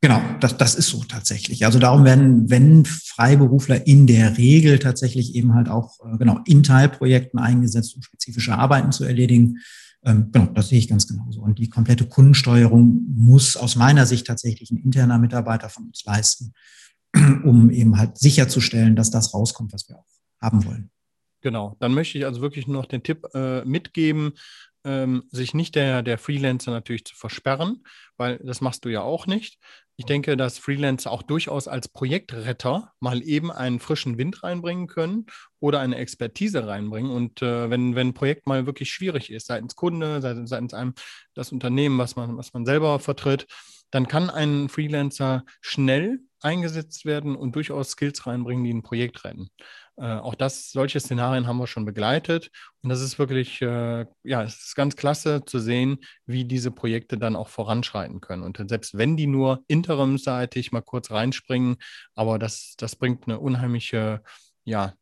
Genau, 0.03 0.21
das, 0.41 0.59
das 0.59 0.75
ist 0.75 0.89
so 0.89 1.03
tatsächlich. 1.05 1.65
Also 1.65 1.79
darum 1.79 2.05
werden, 2.05 2.51
wenn 2.51 2.85
Freiberufler 2.85 3.87
in 3.87 4.07
der 4.07 4.37
Regel 4.37 4.79
tatsächlich 4.79 5.35
eben 5.35 5.55
halt 5.55 5.69
auch 5.69 5.99
äh, 6.05 6.19
genau 6.19 6.41
in 6.45 6.63
Teilprojekten 6.63 7.41
eingesetzt, 7.41 7.97
um 7.97 8.03
spezifische 8.03 8.55
Arbeiten 8.55 8.93
zu 8.93 9.05
erledigen. 9.05 9.59
Ähm, 10.05 10.31
genau, 10.33 10.47
das 10.47 10.69
sehe 10.69 10.79
ich 10.79 10.89
ganz 10.89 11.09
genauso. 11.09 11.41
Und 11.41 11.59
die 11.59 11.71
komplette 11.71 12.07
Kundensteuerung 12.07 13.07
muss 13.17 13.57
aus 13.57 13.75
meiner 13.75 14.05
Sicht 14.05 14.27
tatsächlich 14.27 14.71
ein 14.71 14.77
interner 14.77 15.19
Mitarbeiter 15.19 15.71
von 15.71 15.87
uns 15.87 16.05
leisten, 16.05 16.53
um 17.15 17.71
eben 17.71 17.97
halt 17.97 18.19
sicherzustellen, 18.19 18.97
dass 18.97 19.11
das 19.11 19.33
rauskommt, 19.33 19.73
was 19.73 19.89
wir 19.89 19.97
auch 19.97 20.07
haben 20.43 20.65
wollen. 20.67 20.91
Genau, 21.47 21.77
dann 21.79 21.95
möchte 21.95 22.19
ich 22.19 22.25
also 22.25 22.41
wirklich 22.41 22.67
nur 22.67 22.83
noch 22.83 22.87
den 22.87 23.05
Tipp 23.05 23.25
äh, 23.33 23.65
mitgeben, 23.65 24.33
ähm, 24.83 25.23
sich 25.31 25.55
nicht 25.55 25.77
der, 25.77 26.03
der 26.03 26.19
Freelancer 26.19 26.73
natürlich 26.73 27.05
zu 27.05 27.15
versperren, 27.15 27.85
weil 28.17 28.41
das 28.43 28.61
machst 28.61 28.85
du 28.85 28.89
ja 28.89 29.03
auch 29.03 29.29
nicht. 29.29 29.61
Ich 29.95 30.07
denke, 30.07 30.37
dass 30.37 30.59
Freelancer 30.59 31.13
auch 31.13 31.23
durchaus 31.23 31.69
als 31.69 31.87
Projektretter 31.87 32.93
mal 32.99 33.23
eben 33.23 33.53
einen 33.53 33.79
frischen 33.79 34.19
Wind 34.19 34.43
reinbringen 34.43 34.89
können 34.89 35.27
oder 35.61 35.79
eine 35.79 35.95
Expertise 35.99 36.67
reinbringen. 36.67 37.13
Und 37.13 37.43
äh, 37.43 37.71
wenn, 37.71 37.95
wenn 37.95 38.09
ein 38.09 38.15
Projekt 38.15 38.49
mal 38.49 38.67
wirklich 38.67 38.91
schwierig 38.91 39.31
ist, 39.31 39.47
seitens 39.47 39.77
Kunde, 39.77 40.21
seitens, 40.21 40.51
seitens 40.51 40.75
einem 40.75 40.95
das 41.35 41.53
Unternehmen, 41.53 41.97
was 41.97 42.17
man, 42.17 42.37
was 42.37 42.55
man 42.55 42.67
selber 42.67 42.99
vertritt, 42.99 43.47
dann 43.93 44.09
kann 44.09 44.31
ein 44.31 44.69
Freelancer 44.69 45.45
schnell 45.61 46.19
eingesetzt 46.43 47.05
werden 47.05 47.37
und 47.37 47.55
durchaus 47.55 47.91
Skills 47.91 48.27
reinbringen, 48.27 48.65
die 48.65 48.73
ein 48.73 48.83
Projekt 48.83 49.25
retten. 49.25 49.49
Äh, 49.97 50.17
auch 50.17 50.35
das, 50.35 50.71
solche 50.71 51.01
Szenarien 51.01 51.47
haben 51.47 51.59
wir 51.59 51.67
schon 51.67 51.87
begleitet. 51.87 52.51
Und 52.83 52.91
das 52.91 53.01
ist 53.01 53.19
wirklich, 53.19 53.63
äh, 53.63 54.07
ja, 54.23 54.43
es 54.43 54.67
ist 54.67 54.75
ganz 54.77 54.97
klasse 54.97 55.45
zu 55.45 55.59
sehen, 55.59 55.99
wie 56.27 56.45
diese 56.45 56.71
Projekte 56.71 57.17
dann 57.17 57.37
auch 57.37 57.49
voranschreiten 57.49 58.21
können. 58.21 58.43
Und 58.43 58.63
selbst 58.69 58.99
wenn 58.99 59.17
die 59.17 59.27
nur 59.27 59.65
interimseitig 59.69 60.73
mal 60.73 60.83
kurz 60.83 61.11
reinspringen, 61.11 61.77
aber 62.15 62.39
das, 62.39 62.75
das 62.77 62.97
bringt 62.97 63.27
eine 63.27 63.41
unheimliche, 63.41 64.23
ja, 64.65 64.95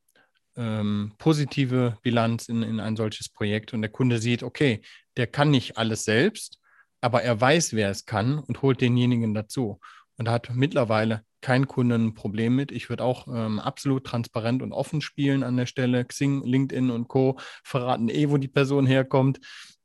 ähm, 0.56 1.14
positive 1.18 1.98
Bilanz 2.02 2.48
in, 2.48 2.62
in 2.62 2.78
ein 2.78 2.96
solches 2.96 3.28
Projekt. 3.28 3.74
Und 3.74 3.82
der 3.82 3.90
Kunde 3.90 4.18
sieht, 4.18 4.44
okay, 4.44 4.82
der 5.16 5.26
kann 5.26 5.50
nicht 5.50 5.76
alles 5.76 6.04
selbst, 6.04 6.60
aber 7.00 7.22
er 7.22 7.40
weiß, 7.40 7.72
wer 7.74 7.90
es 7.90 8.06
kann 8.06 8.38
und 8.38 8.62
holt 8.62 8.80
denjenigen 8.80 9.34
dazu. 9.34 9.80
Und 10.16 10.28
hat 10.28 10.50
mittlerweile 10.54 11.24
kein 11.40 11.66
Kunde 11.66 11.96
ein 11.96 12.14
Problem 12.14 12.56
mit. 12.56 12.72
Ich 12.72 12.88
würde 12.88 13.04
auch 13.04 13.28
ähm, 13.28 13.58
absolut 13.58 14.04
transparent 14.04 14.62
und 14.62 14.72
offen 14.72 15.00
spielen 15.00 15.42
an 15.42 15.56
der 15.56 15.66
Stelle. 15.66 16.04
Xing, 16.04 16.42
LinkedIn 16.42 16.90
und 16.90 17.08
Co. 17.08 17.38
verraten 17.62 18.08
eh, 18.08 18.30
wo 18.30 18.38
die 18.38 18.48
Person 18.48 18.86
herkommt. 18.86 19.40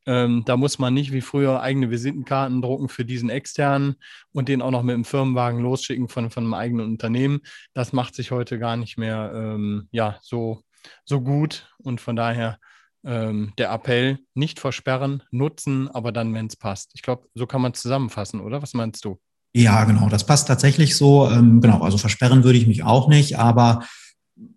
Ähm, 0.05 0.43
da 0.45 0.55
muss 0.55 0.79
man 0.79 0.93
nicht 0.93 1.11
wie 1.11 1.21
früher 1.21 1.61
eigene 1.61 1.91
Visitenkarten 1.91 2.61
drucken 2.61 2.89
für 2.89 3.05
diesen 3.05 3.29
externen 3.29 3.95
und 4.31 4.47
den 4.47 4.61
auch 4.61 4.71
noch 4.71 4.83
mit 4.83 4.95
dem 4.95 5.05
Firmenwagen 5.05 5.59
losschicken 5.59 6.07
von, 6.07 6.31
von 6.31 6.45
einem 6.45 6.53
eigenen 6.53 6.85
Unternehmen. 6.85 7.41
Das 7.73 7.91
macht 7.93 8.15
sich 8.15 8.31
heute 8.31 8.57
gar 8.57 8.77
nicht 8.77 8.97
mehr 8.97 9.31
ähm, 9.35 9.87
ja, 9.91 10.17
so, 10.21 10.63
so 11.05 11.21
gut. 11.21 11.69
Und 11.77 11.99
von 12.01 12.15
daher 12.15 12.57
ähm, 13.03 13.53
der 13.57 13.71
Appell, 13.71 14.19
nicht 14.33 14.59
versperren, 14.59 15.23
nutzen, 15.31 15.89
aber 15.89 16.11
dann, 16.11 16.33
wenn 16.33 16.47
es 16.47 16.55
passt. 16.55 16.91
Ich 16.95 17.01
glaube, 17.01 17.27
so 17.33 17.45
kann 17.47 17.61
man 17.61 17.73
es 17.73 17.81
zusammenfassen, 17.81 18.41
oder? 18.41 18.61
Was 18.61 18.73
meinst 18.73 19.05
du? 19.05 19.19
Ja, 19.53 19.83
genau, 19.85 20.09
das 20.09 20.25
passt 20.25 20.47
tatsächlich 20.47 20.95
so. 20.95 21.29
Ähm, 21.29 21.61
genau, 21.61 21.81
also 21.81 21.97
versperren 21.97 22.43
würde 22.43 22.59
ich 22.59 22.67
mich 22.67 22.83
auch 22.83 23.07
nicht, 23.07 23.37
aber 23.37 23.83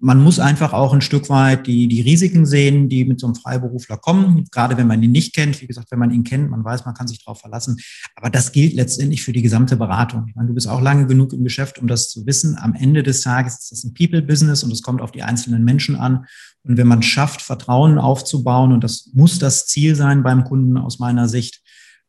man 0.01 0.23
muss 0.23 0.39
einfach 0.39 0.73
auch 0.73 0.93
ein 0.93 1.01
Stück 1.01 1.29
weit 1.29 1.67
die, 1.67 1.89
die 1.89 2.03
Risiken 2.03 2.47
sehen, 2.47 2.89
die 2.89 3.05
mit 3.05 3.19
so 3.19 3.27
einem 3.27 3.35
Freiberufler 3.35 3.97
kommen. 3.97 4.45
Gerade 4.51 4.77
wenn 4.77 4.87
man 4.87 5.03
ihn 5.03 5.11
nicht 5.11 5.35
kennt. 5.35 5.61
Wie 5.61 5.67
gesagt, 5.67 5.91
wenn 5.91 5.99
man 5.99 6.11
ihn 6.11 6.25
kennt, 6.25 6.51
man 6.51 6.65
weiß, 6.65 6.85
man 6.85 6.95
kann 6.95 7.09
sich 7.09 7.25
darauf 7.25 7.41
verlassen. 7.41 7.79
Aber 8.15 8.31
das 8.31 8.53
gilt 8.53 8.75
letztendlich 8.75 9.23
für 9.23 9.33
die 9.33 9.43
gesamte 9.43 9.77
Beratung. 9.77 10.27
Ich 10.29 10.35
meine, 10.35 10.49
du 10.49 10.55
bist 10.55 10.69
auch 10.69 10.81
lange 10.81 11.07
genug 11.07 11.33
im 11.33 11.43
Geschäft, 11.43 11.79
um 11.79 11.87
das 11.89 12.11
zu 12.11 12.27
wissen. 12.27 12.57
Am 12.59 12.75
Ende 12.75 13.03
des 13.03 13.23
Tages 13.23 13.59
ist 13.59 13.73
das 13.73 13.85
ein 13.85 13.95
People-Business 13.95 14.63
und 14.63 14.73
es 14.73 14.83
kommt 14.83 15.01
auf 15.01 15.13
die 15.13 15.23
einzelnen 15.23 15.65
Menschen 15.65 15.97
an. 15.97 16.27
Und 16.65 16.77
wenn 16.77 16.87
man 16.87 17.03
schafft, 17.03 17.43
Vertrauen 17.43 17.99
aufzubauen, 17.99 18.73
und 18.73 18.85
das 18.85 19.11
muss 19.15 19.39
das 19.39 19.67
Ziel 19.67 19.97
sein 19.97 20.23
beim 20.23 20.45
Kunden 20.45 20.77
aus 20.77 21.01
meiner 21.01 21.29
Sicht, 21.29 21.62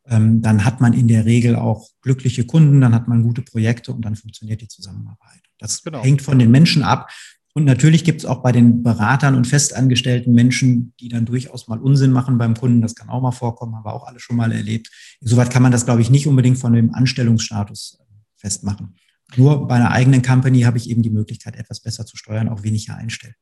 dann 0.06 0.64
hat 0.64 0.80
man 0.80 0.92
in 0.92 1.08
der 1.08 1.24
Regel 1.24 1.56
auch 1.56 1.88
glückliche 2.02 2.44
Kunden, 2.44 2.80
dann 2.80 2.94
hat 2.94 3.08
man 3.08 3.22
gute 3.22 3.42
Projekte 3.42 3.92
und 3.92 4.04
dann 4.04 4.16
funktioniert 4.16 4.60
die 4.60 4.68
Zusammenarbeit. 4.68 5.40
Das 5.58 5.82
genau. 5.82 6.02
hängt 6.02 6.20
von 6.20 6.38
den 6.38 6.50
Menschen 6.50 6.82
ab. 6.82 7.10
Und 7.56 7.64
natürlich 7.64 8.02
gibt 8.02 8.20
es 8.20 8.26
auch 8.26 8.42
bei 8.42 8.50
den 8.50 8.82
Beratern 8.82 9.36
und 9.36 9.46
festangestellten 9.46 10.34
Menschen, 10.34 10.92
die 10.98 11.08
dann 11.08 11.24
durchaus 11.24 11.68
mal 11.68 11.78
Unsinn 11.78 12.10
machen 12.10 12.36
beim 12.36 12.54
Kunden. 12.54 12.82
Das 12.82 12.96
kann 12.96 13.08
auch 13.08 13.22
mal 13.22 13.30
vorkommen, 13.30 13.76
haben 13.76 13.84
wir 13.84 13.94
auch 13.94 14.06
alle 14.06 14.18
schon 14.18 14.36
mal 14.36 14.50
erlebt. 14.50 14.90
Insoweit 15.20 15.50
kann 15.50 15.62
man 15.62 15.70
das, 15.70 15.84
glaube 15.84 16.02
ich, 16.02 16.10
nicht 16.10 16.26
unbedingt 16.26 16.58
von 16.58 16.72
dem 16.72 16.92
Anstellungsstatus 16.92 17.98
äh, 18.00 18.04
festmachen. 18.36 18.96
Nur 19.36 19.68
bei 19.68 19.76
einer 19.76 19.92
eigenen 19.92 20.22
Company 20.22 20.62
habe 20.62 20.78
ich 20.78 20.90
eben 20.90 21.02
die 21.02 21.10
Möglichkeit, 21.10 21.56
etwas 21.56 21.80
besser 21.80 22.04
zu 22.04 22.16
steuern, 22.16 22.48
auch 22.48 22.64
weniger 22.64 22.96
einstellen. 22.96 23.34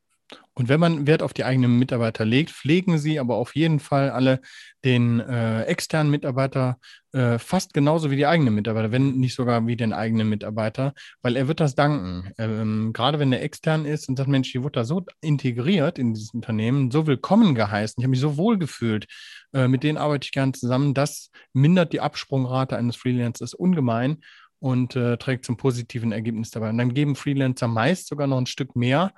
Und 0.54 0.68
wenn 0.68 0.80
man 0.80 1.06
Wert 1.06 1.22
auf 1.22 1.32
die 1.32 1.44
eigenen 1.44 1.78
Mitarbeiter 1.78 2.24
legt, 2.24 2.50
pflegen 2.50 2.98
Sie 2.98 3.18
aber 3.18 3.36
auf 3.36 3.56
jeden 3.56 3.80
Fall 3.80 4.10
alle 4.10 4.40
den 4.84 5.20
äh, 5.20 5.62
externen 5.62 6.10
Mitarbeiter 6.10 6.78
äh, 7.12 7.38
fast 7.38 7.72
genauso 7.72 8.10
wie 8.10 8.16
die 8.16 8.26
eigenen 8.26 8.54
Mitarbeiter, 8.54 8.92
wenn 8.92 9.16
nicht 9.18 9.34
sogar 9.34 9.66
wie 9.66 9.76
den 9.76 9.92
eigenen 9.92 10.28
Mitarbeiter, 10.28 10.92
weil 11.22 11.36
er 11.36 11.48
wird 11.48 11.60
das 11.60 11.74
danken. 11.74 12.32
Ähm, 12.38 12.92
gerade 12.92 13.18
wenn 13.18 13.32
er 13.32 13.42
extern 13.42 13.86
ist 13.86 14.08
und 14.08 14.16
sagt, 14.16 14.28
Mensch, 14.28 14.52
die 14.52 14.62
wurde 14.62 14.80
da 14.80 14.84
so 14.84 15.04
integriert 15.20 15.98
in 15.98 16.12
dieses 16.12 16.34
Unternehmen, 16.34 16.90
so 16.90 17.06
willkommen 17.06 17.54
geheißen, 17.54 18.00
ich 18.00 18.04
habe 18.04 18.10
mich 18.10 18.20
so 18.20 18.36
wohl 18.36 18.58
gefühlt, 18.58 19.06
äh, 19.54 19.68
mit 19.68 19.82
denen 19.82 19.98
arbeite 19.98 20.26
ich 20.26 20.32
gerne 20.32 20.52
zusammen, 20.52 20.92
das 20.92 21.30
mindert 21.54 21.92
die 21.92 22.00
Absprungrate 22.00 22.76
eines 22.76 22.96
Freelancers 22.96 23.54
ungemein 23.54 24.18
und 24.62 24.96
äh, 24.96 25.16
trägt 25.16 25.44
zum 25.44 25.56
positiven 25.56 26.12
Ergebnis 26.12 26.50
dabei. 26.50 26.70
Und 26.70 26.78
dann 26.78 26.94
geben 26.94 27.16
Freelancer 27.16 27.68
meist 27.68 28.06
sogar 28.06 28.26
noch 28.26 28.38
ein 28.38 28.46
Stück 28.46 28.76
mehr 28.76 29.12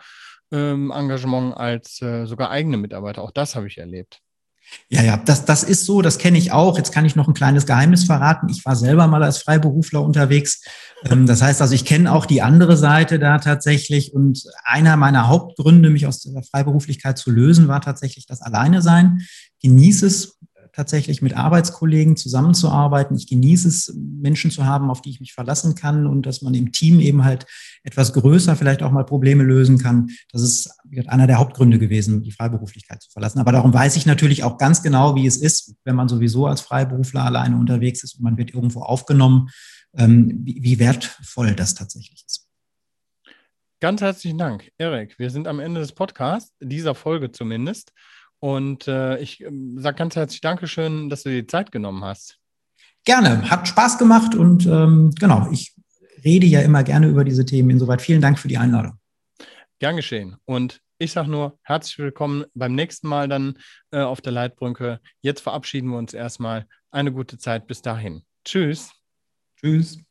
ähm, 0.55 0.93
Engagement 0.95 1.57
als 1.57 2.01
äh, 2.01 2.27
sogar 2.27 2.51
eigene 2.51 2.77
Mitarbeiter. 2.77 3.23
Auch 3.23 3.33
das 3.33 3.57
habe 3.57 3.67
ich 3.67 3.79
erlebt. 3.79 4.21
Ja, 4.89 5.03
ja, 5.03 5.17
das, 5.17 5.45
das 5.45 5.63
ist 5.63 5.85
so, 5.85 6.01
das 6.01 6.19
kenne 6.19 6.39
ich 6.39 6.53
auch. 6.53 6.77
Jetzt 6.79 6.93
kann 6.93 7.05
ich 7.05 7.17
noch 7.17 7.29
ein 7.29 7.35
kleines 7.35 7.67
Geheimnis 7.67 8.05
verraten. 8.05 8.49
Ich 8.49 8.65
war 8.65 8.77
selber 8.77 9.07
mal 9.07 9.23
als 9.23 9.39
Freiberufler 9.39 10.03
unterwegs. 10.03 10.63
Ähm, 11.05 11.27
das 11.27 11.43
heißt 11.43 11.61
also, 11.61 11.75
ich 11.75 11.85
kenne 11.85 12.13
auch 12.13 12.27
die 12.27 12.43
andere 12.43 12.77
Seite 12.77 13.19
da 13.19 13.39
tatsächlich. 13.39 14.15
Und 14.15 14.43
einer 14.65 14.97
meiner 14.97 15.29
Hauptgründe, 15.29 15.91
mich 15.91 16.07
aus 16.07 16.23
der 16.23 16.43
Freiberuflichkeit 16.43 17.19
zu 17.19 17.31
lösen, 17.31 17.69
war 17.69 17.81
tatsächlich 17.81 18.27
das 18.27 18.41
Alleine 18.41 18.81
sein. 18.81 19.23
Genieße 19.61 20.07
es, 20.07 20.39
tatsächlich 20.75 21.23
mit 21.23 21.37
Arbeitskollegen 21.37 22.17
zusammenzuarbeiten. 22.17 23.17
Ich 23.17 23.29
genieße 23.29 23.69
es, 23.69 23.95
Menschen 23.95 24.51
zu 24.51 24.67
haben, 24.67 24.91
auf 24.91 25.03
die 25.03 25.11
ich 25.11 25.21
mich 25.21 25.33
verlassen 25.33 25.75
kann 25.75 26.07
und 26.07 26.27
dass 26.27 26.43
man 26.43 26.55
im 26.55 26.73
Team 26.73 27.01
eben 27.01 27.25
halt 27.25 27.47
etwas 27.83 28.13
größer 28.13 28.57
vielleicht 28.57 28.83
auch 28.83 28.91
mal 28.91 29.05
Probleme 29.05 29.45
lösen 29.45 29.79
kann. 29.79 30.11
Das 30.33 30.43
ist 30.43 30.71
einer 31.07 31.27
der 31.27 31.39
Hauptgründe 31.39 31.79
gewesen, 31.79 32.23
die 32.23 32.33
Freiberuflichkeit 32.33 33.03
zu 33.03 33.11
verlassen. 33.11 33.39
Aber 33.39 33.53
darum 33.53 33.73
weiß 33.73 33.97
ich 33.97 34.07
natürlich 34.07 34.43
auch 34.43 34.59
ganz 34.59 34.83
genau, 34.83 35.15
wie 35.15 35.27
es 35.27 35.37
ist, 35.37 35.75
wenn 35.85 35.97
man 35.97 36.09
sowieso 36.09 36.47
als 36.47 36.61
Freiberufler 36.61 37.25
alleine 37.25 37.57
unterwegs 37.57 38.03
ist 38.03 38.17
und 38.17 38.25
man 38.25 38.37
wird 38.37 38.53
irgendwo 38.53 38.83
aufgenommen, 38.83 39.51
ähm, 39.97 40.41
wie 40.45 40.79
wertvoll 40.79 41.55
das 41.55 41.75
tatsächlich 41.75 42.25
ist. 42.27 42.49
Ganz 43.81 44.01
herzlichen 44.01 44.39
Dank, 44.39 44.71
Erik. 44.79 45.19
Wir 45.19 45.31
sind 45.31 45.47
am 45.47 45.61
Ende 45.61 45.81
des 45.81 45.93
Podcasts, 45.93 46.55
dieser 46.59 46.95
Folge 46.95 47.31
zumindest. 47.33 47.93
Und 48.45 48.89
äh, 48.89 49.17
ich 49.21 49.43
äh, 49.43 49.51
sage 49.77 49.97
ganz 49.97 50.17
herzlich 50.17 50.43
Dankeschön, 50.43 51.09
dass 51.09 51.23
du 51.23 51.31
dir 51.31 51.41
die 51.41 51.47
Zeit 51.47 51.73
genommen 51.73 52.05
hast. 52.05 52.37
Gerne, 53.07 53.49
hat 53.49 53.67
Spaß 53.67 53.97
gemacht 53.97 54.35
und 54.35 54.67
ähm, 54.67 55.15
genau, 55.19 55.49
ich 55.51 55.75
rede 56.23 56.47
ja 56.47 56.61
immer 56.61 56.85
gerne 56.85 57.07
über 57.07 57.25
diese 57.25 57.47
Themen. 57.47 57.71
Insoweit 57.71 58.03
vielen 58.03 58.21
Dank 58.21 58.39
für 58.39 58.49
die 58.49 58.59
Einladung. 58.59 58.99
Gern 59.79 59.97
geschehen. 59.97 60.37
Und 60.45 60.83
ich 60.99 61.13
sage 61.13 61.31
nur 61.31 61.59
herzlich 61.63 61.99
willkommen 61.99 62.45
beim 62.53 62.75
nächsten 62.75 63.09
Mal 63.09 63.29
dann 63.29 63.57
äh, 63.93 64.01
auf 64.01 64.21
der 64.21 64.33
Leitbrücke. 64.33 65.01
Jetzt 65.23 65.41
verabschieden 65.41 65.89
wir 65.89 65.97
uns 65.97 66.13
erstmal. 66.13 66.67
Eine 66.91 67.13
gute 67.13 67.39
Zeit 67.39 67.67
bis 67.67 67.81
dahin. 67.81 68.25
Tschüss. 68.45 68.93
Tschüss. 69.59 70.05